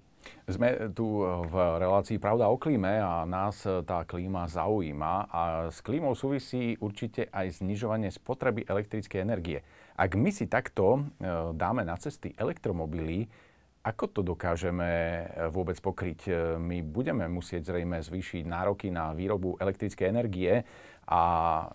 Sme 0.49 0.93
tu 0.97 1.21
v 1.25 1.55
relácii 1.57 2.17
Pravda 2.17 2.49
o 2.49 2.57
klíme 2.57 3.01
a 3.01 3.29
nás 3.29 3.65
tá 3.85 4.09
klíma 4.09 4.49
zaujíma 4.49 5.29
a 5.29 5.43
s 5.69 5.85
klímou 5.85 6.17
súvisí 6.17 6.81
určite 6.81 7.29
aj 7.29 7.61
znižovanie 7.61 8.09
spotreby 8.09 8.65
elektrickej 8.65 9.21
energie. 9.21 9.61
Ak 9.95 10.17
my 10.17 10.33
si 10.35 10.51
takto 10.51 11.01
e, 11.01 11.01
dáme 11.55 11.87
na 11.87 11.95
cesty 12.01 12.35
elektromobily, 12.35 13.31
ako 13.85 14.05
to 14.09 14.21
dokážeme 14.25 14.89
vôbec 15.53 15.77
pokryť? 15.77 16.21
E, 16.25 16.33
my 16.57 16.81
budeme 16.81 17.29
musieť 17.29 17.69
zrejme 17.69 18.01
zvýšiť 18.01 18.49
nároky 18.49 18.89
na 18.89 19.13
výrobu 19.13 19.61
elektrickej 19.61 20.09
energie 20.09 20.65
a 21.05 21.23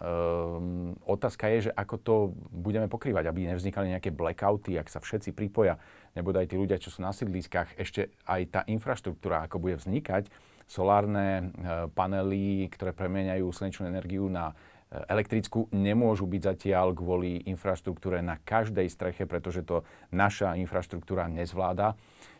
um, 0.01 0.97
otázka 1.05 1.45
je, 1.53 1.69
že 1.69 1.71
ako 1.77 1.95
to 2.01 2.15
budeme 2.49 2.89
pokrývať, 2.89 3.29
aby 3.29 3.45
nevznikali 3.45 3.93
nejaké 3.93 4.09
blackouty, 4.09 4.73
ak 4.73 4.89
sa 4.89 4.97
všetci 4.97 5.37
pripoja, 5.37 5.77
nebo 6.17 6.33
aj 6.33 6.49
tí 6.49 6.57
ľudia, 6.57 6.81
čo 6.81 6.89
sú 6.89 7.05
na 7.05 7.13
sídliskách, 7.13 7.77
ešte 7.77 8.09
aj 8.25 8.41
tá 8.49 8.61
infraštruktúra, 8.65 9.45
ako 9.45 9.61
bude 9.61 9.77
vznikať, 9.77 10.33
solárne 10.65 11.53
uh, 11.61 11.85
panely, 11.93 12.73
ktoré 12.73 12.89
premeniajú 12.89 13.53
slnečnú 13.53 13.85
energiu 13.85 14.25
na 14.33 14.57
elektrickú, 14.89 15.69
nemôžu 15.69 16.25
byť 16.25 16.41
zatiaľ 16.41 16.97
kvôli 16.97 17.45
infraštruktúre 17.45 18.25
na 18.25 18.41
každej 18.41 18.89
streche, 18.89 19.29
pretože 19.29 19.61
to 19.61 19.85
naša 20.09 20.57
infraštruktúra 20.57 21.29
nezvláda. 21.29 21.93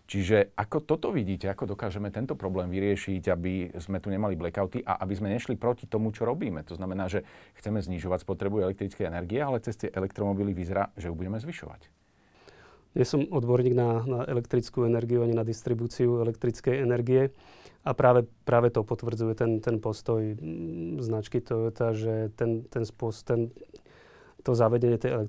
Čiže 0.10 0.58
ako 0.58 0.82
toto 0.90 1.14
vidíte, 1.14 1.46
ako 1.54 1.78
dokážeme 1.78 2.10
tento 2.10 2.34
problém 2.34 2.74
vyriešiť, 2.74 3.30
aby 3.30 3.78
sme 3.78 4.02
tu 4.02 4.10
nemali 4.10 4.34
blackouty 4.34 4.82
a 4.82 4.98
aby 5.06 5.14
sme 5.14 5.30
nešli 5.30 5.54
proti 5.54 5.86
tomu, 5.86 6.10
čo 6.10 6.26
robíme. 6.26 6.66
To 6.66 6.74
znamená, 6.74 7.06
že 7.06 7.22
chceme 7.62 7.78
znižovať 7.78 8.26
spotrebu 8.26 8.66
elektrickej 8.66 9.06
energie, 9.06 9.38
ale 9.38 9.62
cez 9.62 9.78
tie 9.78 9.94
elektromobily 9.94 10.50
vyzerá, 10.58 10.90
že 10.98 11.14
ju 11.14 11.14
budeme 11.14 11.38
zvyšovať. 11.38 11.94
Nie 12.98 13.06
som 13.06 13.30
odborník 13.30 13.78
na, 13.78 14.02
na 14.02 14.20
elektrickú 14.26 14.90
energiu 14.90 15.22
ani 15.22 15.38
na 15.38 15.46
distribúciu 15.46 16.26
elektrickej 16.26 16.82
energie 16.82 17.30
a 17.86 17.92
práve, 17.96 18.28
práve 18.44 18.70
to 18.70 18.84
potvrdzuje 18.84 19.34
ten, 19.40 19.52
ten 19.64 19.80
postoj 19.80 20.36
značky 21.00 21.40
Toyota, 21.40 21.96
že 21.96 22.30
ten, 22.36 22.68
ten, 22.68 22.84
spôsob, 22.84 23.24
ten 23.24 23.40
to 24.44 24.56
zavedenie 24.56 24.96
tej 24.96 25.28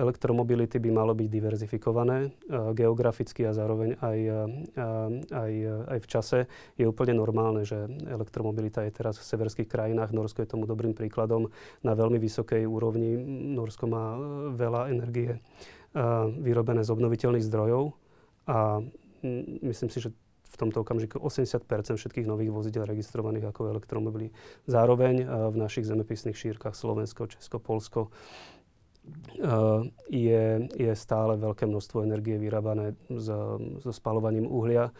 elektromobility 0.00 0.80
by 0.80 0.88
malo 0.88 1.12
byť 1.12 1.28
diverzifikované 1.28 2.32
uh, 2.48 2.72
geograficky 2.72 3.44
a 3.44 3.52
zároveň 3.52 4.00
aj, 4.00 4.18
uh, 4.24 4.48
aj, 5.28 5.52
uh, 5.68 5.92
aj 5.92 5.98
v 6.00 6.08
čase. 6.08 6.38
Je 6.80 6.88
úplne 6.88 7.12
normálne, 7.12 7.68
že 7.68 7.76
elektromobilita 8.08 8.88
je 8.88 8.96
teraz 8.96 9.20
v 9.20 9.28
severských 9.28 9.68
krajinách. 9.68 10.16
Norsko 10.16 10.40
je 10.40 10.48
tomu 10.48 10.64
dobrým 10.64 10.96
príkladom 10.96 11.52
na 11.84 11.92
veľmi 11.92 12.16
vysokej 12.16 12.64
úrovni. 12.64 13.20
Norsko 13.52 13.84
má 13.84 14.16
veľa 14.56 14.92
energie 14.92 15.40
vyrobené 16.44 16.84
z 16.84 16.92
obnoviteľných 16.92 17.48
zdrojov 17.48 17.96
a 18.44 18.84
myslím 19.64 19.88
si, 19.88 20.04
že 20.04 20.12
tomto 20.58 20.82
okamžiku 20.82 21.22
80% 21.22 21.62
všetkých 21.94 22.26
nových 22.26 22.50
vozidel 22.50 22.84
registrovaných 22.84 23.54
ako 23.54 23.70
elektromobily. 23.78 24.34
Zároveň 24.66 25.24
v 25.54 25.56
našich 25.56 25.86
zemepisných 25.86 26.34
šírkach 26.34 26.74
Slovensko, 26.74 27.30
Česko, 27.30 27.62
Polsko 27.62 28.10
je, 30.10 30.44
je 30.68 30.92
stále 30.92 31.40
veľké 31.40 31.64
množstvo 31.64 32.04
energie 32.04 32.36
vyrábané 32.36 32.92
so 33.08 33.56
spalovaním 33.88 34.44
uhlia 34.44 34.92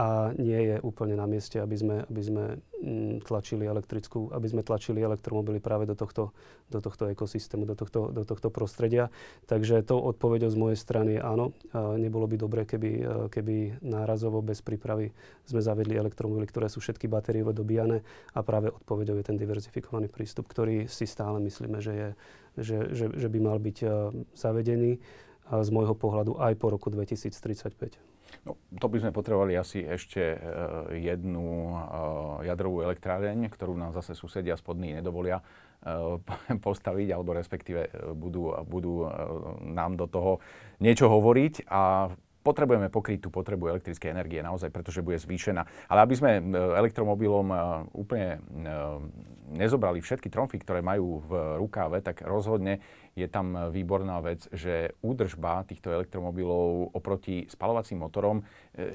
a 0.00 0.32
nie 0.40 0.56
je 0.56 0.76
úplne 0.80 1.12
na 1.12 1.28
mieste, 1.28 1.60
aby 1.60 1.76
sme, 1.76 1.96
aby 2.08 2.22
sme 2.24 2.44
mm, 2.80 3.28
tlačili 3.28 3.68
elektrickú, 3.68 4.32
aby 4.32 4.48
sme 4.48 4.64
tlačili 4.64 5.04
elektromobily 5.04 5.60
práve 5.60 5.84
do 5.84 5.92
tohto, 5.92 6.32
do 6.72 6.80
tohto 6.80 7.12
ekosystému, 7.12 7.68
do 7.68 7.76
tohto, 7.76 8.08
do 8.08 8.24
tohto 8.24 8.48
prostredia. 8.48 9.12
Takže 9.44 9.84
to 9.84 10.00
odpoveďou 10.00 10.48
z 10.48 10.56
mojej 10.56 10.78
strany 10.80 11.10
je 11.16 11.20
áno. 11.20 11.52
Nebolo 12.00 12.24
by 12.24 12.36
dobre, 12.40 12.64
keby, 12.64 12.92
keby 13.28 13.84
nárazovo 13.84 14.40
bez 14.40 14.64
prípravy 14.64 15.12
sme 15.44 15.60
zavedli 15.60 16.00
elektromobily, 16.00 16.48
ktoré 16.48 16.72
sú 16.72 16.80
všetky 16.80 17.04
batériovo 17.04 17.52
dobíjane 17.52 18.00
a 18.32 18.40
práve 18.40 18.72
odpoveďou 18.72 19.20
je 19.20 19.28
ten 19.28 19.36
diverzifikovaný 19.36 20.08
prístup, 20.08 20.48
ktorý 20.48 20.88
si 20.88 21.04
stále 21.04 21.44
myslíme, 21.44 21.76
že, 21.84 21.92
je, 21.92 22.08
že, 22.56 22.78
že, 22.96 23.06
že 23.20 23.28
by 23.28 23.38
mal 23.44 23.60
byť 23.60 23.84
zavedený 24.32 24.96
z 25.50 25.68
môjho 25.74 25.98
pohľadu 25.98 26.38
aj 26.38 26.54
po 26.54 26.70
roku 26.70 26.88
2035. 26.94 27.98
No, 28.46 28.56
to 28.78 28.86
by 28.86 29.02
sme 29.02 29.10
potrebovali 29.10 29.58
asi 29.58 29.82
ešte 29.84 30.38
uh, 30.38 30.88
jednu 30.94 31.74
uh, 31.74 32.40
jadrovú 32.46 32.86
elektráreň, 32.86 33.50
ktorú 33.50 33.74
nám 33.74 33.92
zase 33.92 34.14
susedia 34.14 34.54
spodní 34.54 34.96
nedovolia 34.96 35.42
uh, 35.42 36.16
postaviť, 36.66 37.08
alebo 37.12 37.36
respektíve 37.36 37.90
budú, 38.16 38.54
budú 38.64 39.10
nám 39.66 39.98
do 39.98 40.06
toho 40.06 40.32
niečo 40.78 41.10
hovoriť 41.10 41.68
a 41.68 42.14
potrebujeme 42.40 42.88
pokryť 42.88 43.28
tú 43.28 43.28
potrebu 43.28 43.68
elektrickej 43.76 44.08
energie 44.08 44.40
naozaj, 44.40 44.72
pretože 44.72 45.04
bude 45.04 45.20
zvýšená. 45.20 45.92
Ale 45.92 46.00
aby 46.08 46.14
sme 46.16 46.40
elektromobilom 46.80 47.52
úplne 47.92 48.40
nezobrali 49.52 50.00
všetky 50.00 50.32
tromfy, 50.32 50.56
ktoré 50.62 50.80
majú 50.80 51.20
v 51.28 51.60
rukáve, 51.60 52.00
tak 52.00 52.24
rozhodne 52.24 52.80
je 53.20 53.28
tam 53.28 53.68
výborná 53.68 54.24
vec, 54.24 54.48
že 54.48 54.96
údržba 55.04 55.68
týchto 55.68 55.92
elektromobilov 55.92 56.96
oproti 56.96 57.44
spalovacím 57.44 58.00
motorom 58.00 58.40
e, 58.40 58.44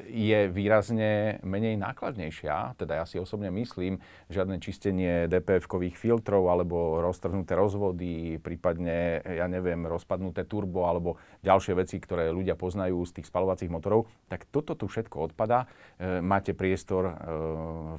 je 0.10 0.40
výrazne 0.50 1.38
menej 1.46 1.78
nákladnejšia. 1.78 2.74
Teda 2.82 2.98
ja 3.02 3.06
si 3.06 3.22
osobne 3.22 3.54
myslím, 3.54 4.02
žiadne 4.34 4.58
čistenie 4.58 5.30
DPF-kových 5.30 5.94
filtrov 5.94 6.50
alebo 6.50 6.98
roztrhnuté 7.06 7.54
rozvody, 7.54 8.42
prípadne, 8.42 9.22
ja 9.22 9.46
neviem, 9.46 9.86
rozpadnuté 9.86 10.50
turbo 10.50 10.90
alebo 10.90 11.22
ďalšie 11.46 11.78
veci, 11.78 12.02
ktoré 12.02 12.34
ľudia 12.34 12.58
poznajú 12.58 13.06
z 13.06 13.22
tých 13.22 13.30
spalovacích 13.30 13.70
motorov, 13.70 14.10
tak 14.26 14.50
toto 14.50 14.74
tu 14.74 14.90
všetko 14.90 15.32
odpada. 15.32 15.70
E, 16.02 16.20
máte 16.26 16.58
priestor 16.58 17.04
e, 17.06 17.14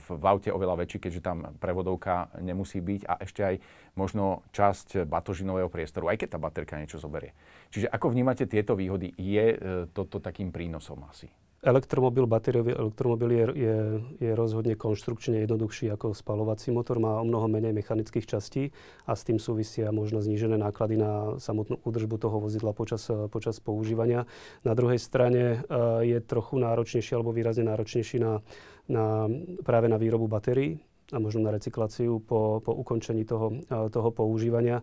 v 0.03 0.25
aute 0.27 0.51
oveľa 0.51 0.83
väčší, 0.83 0.99
keďže 0.99 1.23
tam 1.23 1.39
prevodovka 1.63 2.35
nemusí 2.43 2.83
byť 2.83 3.01
a 3.07 3.15
ešte 3.23 3.41
aj 3.47 3.57
možno 3.97 4.45
časť 4.53 5.09
batožinového 5.09 5.71
priestoru, 5.73 6.09
aj 6.13 6.16
keď 6.17 6.37
tá 6.37 6.39
baterka 6.41 6.81
niečo 6.81 6.99
zoberie. 6.99 7.37
Čiže 7.71 7.93
ako 7.93 8.13
vnímate 8.13 8.49
tieto 8.49 8.75
výhody? 8.75 9.13
Je 9.17 9.47
e, 9.53 9.57
toto 9.93 10.19
takým 10.19 10.51
prínosom 10.51 11.05
asi? 11.07 11.29
Elektromobil, 11.67 12.29
batériový 12.29 12.79
elektromobil 12.79 13.31
je, 13.33 13.45
je, 13.59 13.77
je 14.23 14.31
rozhodne 14.37 14.77
konštrukčne 14.77 15.43
jednoduchší 15.43 15.89
ako 15.89 16.15
spalovací 16.15 16.71
motor, 16.71 17.01
má 17.01 17.19
o 17.19 17.27
mnoho 17.27 17.49
menej 17.49 17.73
mechanických 17.75 18.29
častí 18.29 18.71
a 19.09 19.17
s 19.17 19.25
tým 19.25 19.41
súvisia 19.41 19.89
možno 19.91 20.21
znížené 20.23 20.61
náklady 20.61 21.01
na 21.01 21.41
samotnú 21.41 21.81
údržbu 21.83 22.23
toho 22.23 22.39
vozidla 22.39 22.71
počas, 22.71 23.09
počas 23.33 23.59
používania. 23.59 24.29
Na 24.63 24.77
druhej 24.77 25.01
strane 25.01 25.65
uh, 25.67 26.05
je 26.07 26.21
trochu 26.23 26.61
náročnejší 26.61 27.17
alebo 27.19 27.33
výrazne 27.35 27.67
náročnejší 27.67 28.21
na, 28.21 28.45
na, 28.87 29.27
práve 29.65 29.89
na 29.91 29.97
výrobu 29.97 30.29
batérií 30.31 30.79
a 31.15 31.19
možno 31.23 31.47
na 31.47 31.55
recykláciu 31.55 32.19
po, 32.19 32.59
po 32.67 32.75
ukončení 32.75 33.23
toho, 33.23 33.55
toho 33.91 34.11
používania. 34.11 34.83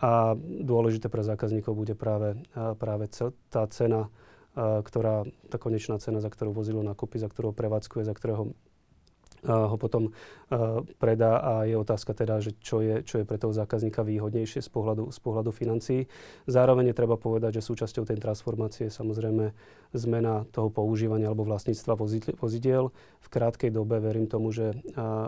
A 0.00 0.32
dôležité 0.40 1.12
pre 1.12 1.20
zákazníkov 1.20 1.76
bude 1.76 1.92
práve, 1.92 2.40
práve 2.80 3.12
tá 3.52 3.68
cena, 3.68 4.08
ktorá, 4.56 5.28
tá 5.52 5.60
konečná 5.60 6.00
cena, 6.00 6.24
za 6.24 6.32
ktorú 6.32 6.56
vozidlo 6.56 6.80
nakúpi, 6.80 7.20
za 7.20 7.28
ktorú 7.28 7.52
prevádzkuje, 7.52 8.08
za 8.08 8.16
ktorého 8.16 8.56
ho 9.46 9.76
potom 9.80 10.12
predá 10.98 11.40
a 11.40 11.52
je 11.64 11.78
otázka 11.78 12.12
teda, 12.12 12.42
že 12.44 12.52
čo 12.60 12.84
je, 12.84 13.00
čo 13.06 13.22
je 13.22 13.24
pre 13.24 13.40
toho 13.40 13.54
zákazníka 13.54 14.04
výhodnejšie 14.04 14.60
z 14.60 14.70
pohľadu, 14.70 15.08
z 15.14 15.18
pohľadu 15.22 15.50
financií. 15.54 16.10
Zároveň 16.44 16.92
je 16.92 16.98
treba 16.98 17.16
povedať, 17.16 17.62
že 17.62 17.66
súčasťou 17.70 18.04
tej 18.04 18.20
transformácie 18.20 18.90
je 18.90 18.92
samozrejme 18.92 19.54
zmena 19.96 20.44
toho 20.52 20.68
používania 20.68 21.32
alebo 21.32 21.48
vlastníctva 21.48 21.96
vozidiel. 22.38 22.92
V 23.20 23.28
krátkej 23.30 23.72
dobe 23.72 24.02
verím 24.02 24.28
tomu, 24.28 24.52
že 24.52 24.76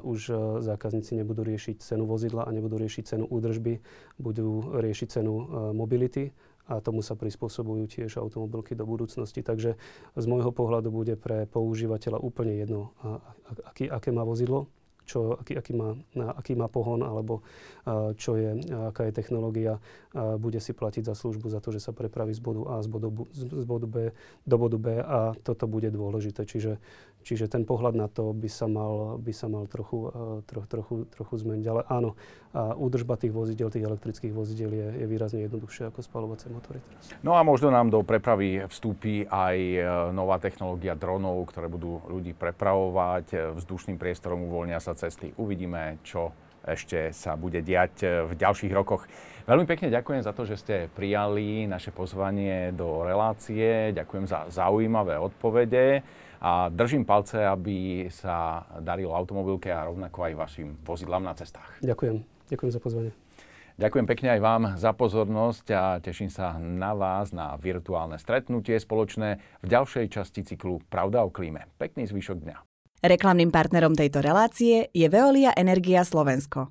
už 0.03 0.20
zákazníci 0.61 1.16
nebudú 1.16 1.46
riešiť 1.46 1.81
cenu 1.81 2.05
vozidla 2.05 2.44
a 2.44 2.51
nebudú 2.51 2.77
riešiť 2.77 3.05
cenu 3.16 3.25
údržby, 3.27 3.81
budú 4.20 4.77
riešiť 4.77 5.09
cenu 5.09 5.35
mobility 5.72 6.35
a 6.70 6.79
tomu 6.79 7.03
sa 7.03 7.18
prispôsobujú 7.18 7.90
tiež 7.90 8.22
automobilky 8.22 8.79
do 8.79 8.87
budúcnosti. 8.87 9.42
Takže 9.42 9.75
z 10.14 10.25
môjho 10.31 10.55
pohľadu 10.55 10.94
bude 10.94 11.14
pre 11.18 11.46
používateľa 11.51 12.22
úplne 12.22 12.55
jedno, 12.55 12.94
aký, 13.66 13.90
aké 13.90 14.14
má 14.14 14.22
vozidlo, 14.22 14.70
čo, 15.03 15.35
aký, 15.35 15.59
aký, 15.59 15.75
má, 15.75 15.98
aký 16.14 16.55
má 16.55 16.70
pohon 16.70 17.03
alebo 17.03 17.42
čo 18.14 18.38
je, 18.38 18.55
aká 18.70 19.11
je 19.11 19.12
technológia, 19.18 19.83
bude 20.38 20.62
si 20.62 20.70
platiť 20.70 21.11
za 21.11 21.18
službu, 21.18 21.51
za 21.51 21.59
to, 21.59 21.75
že 21.75 21.83
sa 21.83 21.90
prepraví 21.90 22.31
z 22.31 22.38
bodu 22.38 22.62
A 22.70 22.79
z 22.79 22.88
bodu, 22.88 23.11
z 23.35 23.66
bodu 23.66 23.87
B 23.90 24.14
do 24.46 24.57
bodu 24.57 24.79
B 24.79 25.03
a 25.03 25.35
toto 25.42 25.66
bude 25.66 25.90
dôležité. 25.90 26.46
Čiže 26.46 26.79
Čiže 27.22 27.46
ten 27.46 27.62
pohľad 27.62 27.94
na 27.94 28.11
to 28.11 28.35
by 28.35 28.50
sa 28.50 28.66
mal, 28.66 29.16
by 29.16 29.30
sa 29.30 29.46
mal 29.46 29.70
trochu, 29.70 30.11
uh, 30.11 30.42
troch, 30.44 30.66
trochu, 30.66 31.06
trochu 31.08 31.35
zmeniť. 31.38 31.66
Ale 31.70 31.80
áno, 31.87 32.18
uh, 32.52 32.74
údržba 32.74 33.14
tých 33.14 33.30
vozidel, 33.30 33.70
tých 33.70 33.87
elektrických 33.87 34.35
vozidel 34.35 34.74
je, 34.74 34.88
je 35.00 35.06
výrazne 35.06 35.46
jednoduchšia 35.46 35.94
ako 35.94 36.02
spalovacie 36.02 36.50
motory 36.50 36.82
teraz. 36.82 37.14
No 37.22 37.38
a 37.38 37.46
možno 37.46 37.70
nám 37.70 37.94
do 37.94 38.02
prepravy 38.02 38.66
vstúpi 38.66 39.24
aj 39.30 39.56
uh, 39.56 39.85
nová 40.11 40.42
technológia 40.42 40.98
dronov, 40.98 41.46
ktoré 41.48 41.70
budú 41.70 42.02
ľudí 42.11 42.35
prepravovať, 42.35 43.54
vzdušným 43.54 43.96
priestorom 43.96 44.50
uvoľnia 44.50 44.82
sa 44.82 44.98
cesty. 44.98 45.30
Uvidíme, 45.38 46.02
čo 46.02 46.35
ešte 46.62 47.11
sa 47.11 47.35
bude 47.35 47.58
diať 47.58 48.06
v 48.30 48.32
ďalších 48.38 48.70
rokoch. 48.70 49.06
Veľmi 49.50 49.66
pekne 49.66 49.90
ďakujem 49.90 50.22
za 50.22 50.30
to, 50.30 50.46
že 50.46 50.56
ste 50.62 50.76
prijali 50.94 51.66
naše 51.66 51.90
pozvanie 51.90 52.70
do 52.70 53.02
relácie. 53.02 53.90
Ďakujem 53.90 54.30
za 54.30 54.46
zaujímavé 54.46 55.18
odpovede 55.18 56.06
a 56.42 56.66
držím 56.74 57.07
palce, 57.07 57.38
aby 57.38 58.11
sa 58.11 58.66
darilo 58.83 59.14
automobilke 59.14 59.70
a 59.70 59.87
rovnako 59.87 60.26
aj 60.26 60.33
vašim 60.35 60.68
vozidlám 60.83 61.22
na 61.22 61.38
cestách. 61.38 61.78
Ďakujem. 61.87 62.26
Ďakujem 62.50 62.72
za 62.74 62.81
pozvanie. 62.83 63.12
Ďakujem 63.78 64.07
pekne 64.11 64.28
aj 64.37 64.40
vám 64.42 64.62
za 64.76 64.92
pozornosť 64.92 65.66
a 65.72 65.85
teším 66.02 66.28
sa 66.28 66.61
na 66.61 66.92
vás 66.92 67.33
na 67.33 67.57
virtuálne 67.57 68.20
stretnutie 68.20 68.76
spoločné 68.76 69.40
v 69.64 69.66
ďalšej 69.66 70.07
časti 70.12 70.44
cyklu 70.44 70.85
Pravda 70.92 71.24
o 71.24 71.33
klíme. 71.33 71.70
Pekný 71.81 72.05
zvyšok 72.11 72.38
dňa. 72.42 72.57
Reklamným 73.02 73.50
partnerom 73.50 73.96
tejto 73.96 74.20
relácie 74.20 74.92
je 74.92 75.07
Veolia 75.09 75.57
Energia 75.57 76.05
Slovensko. 76.05 76.70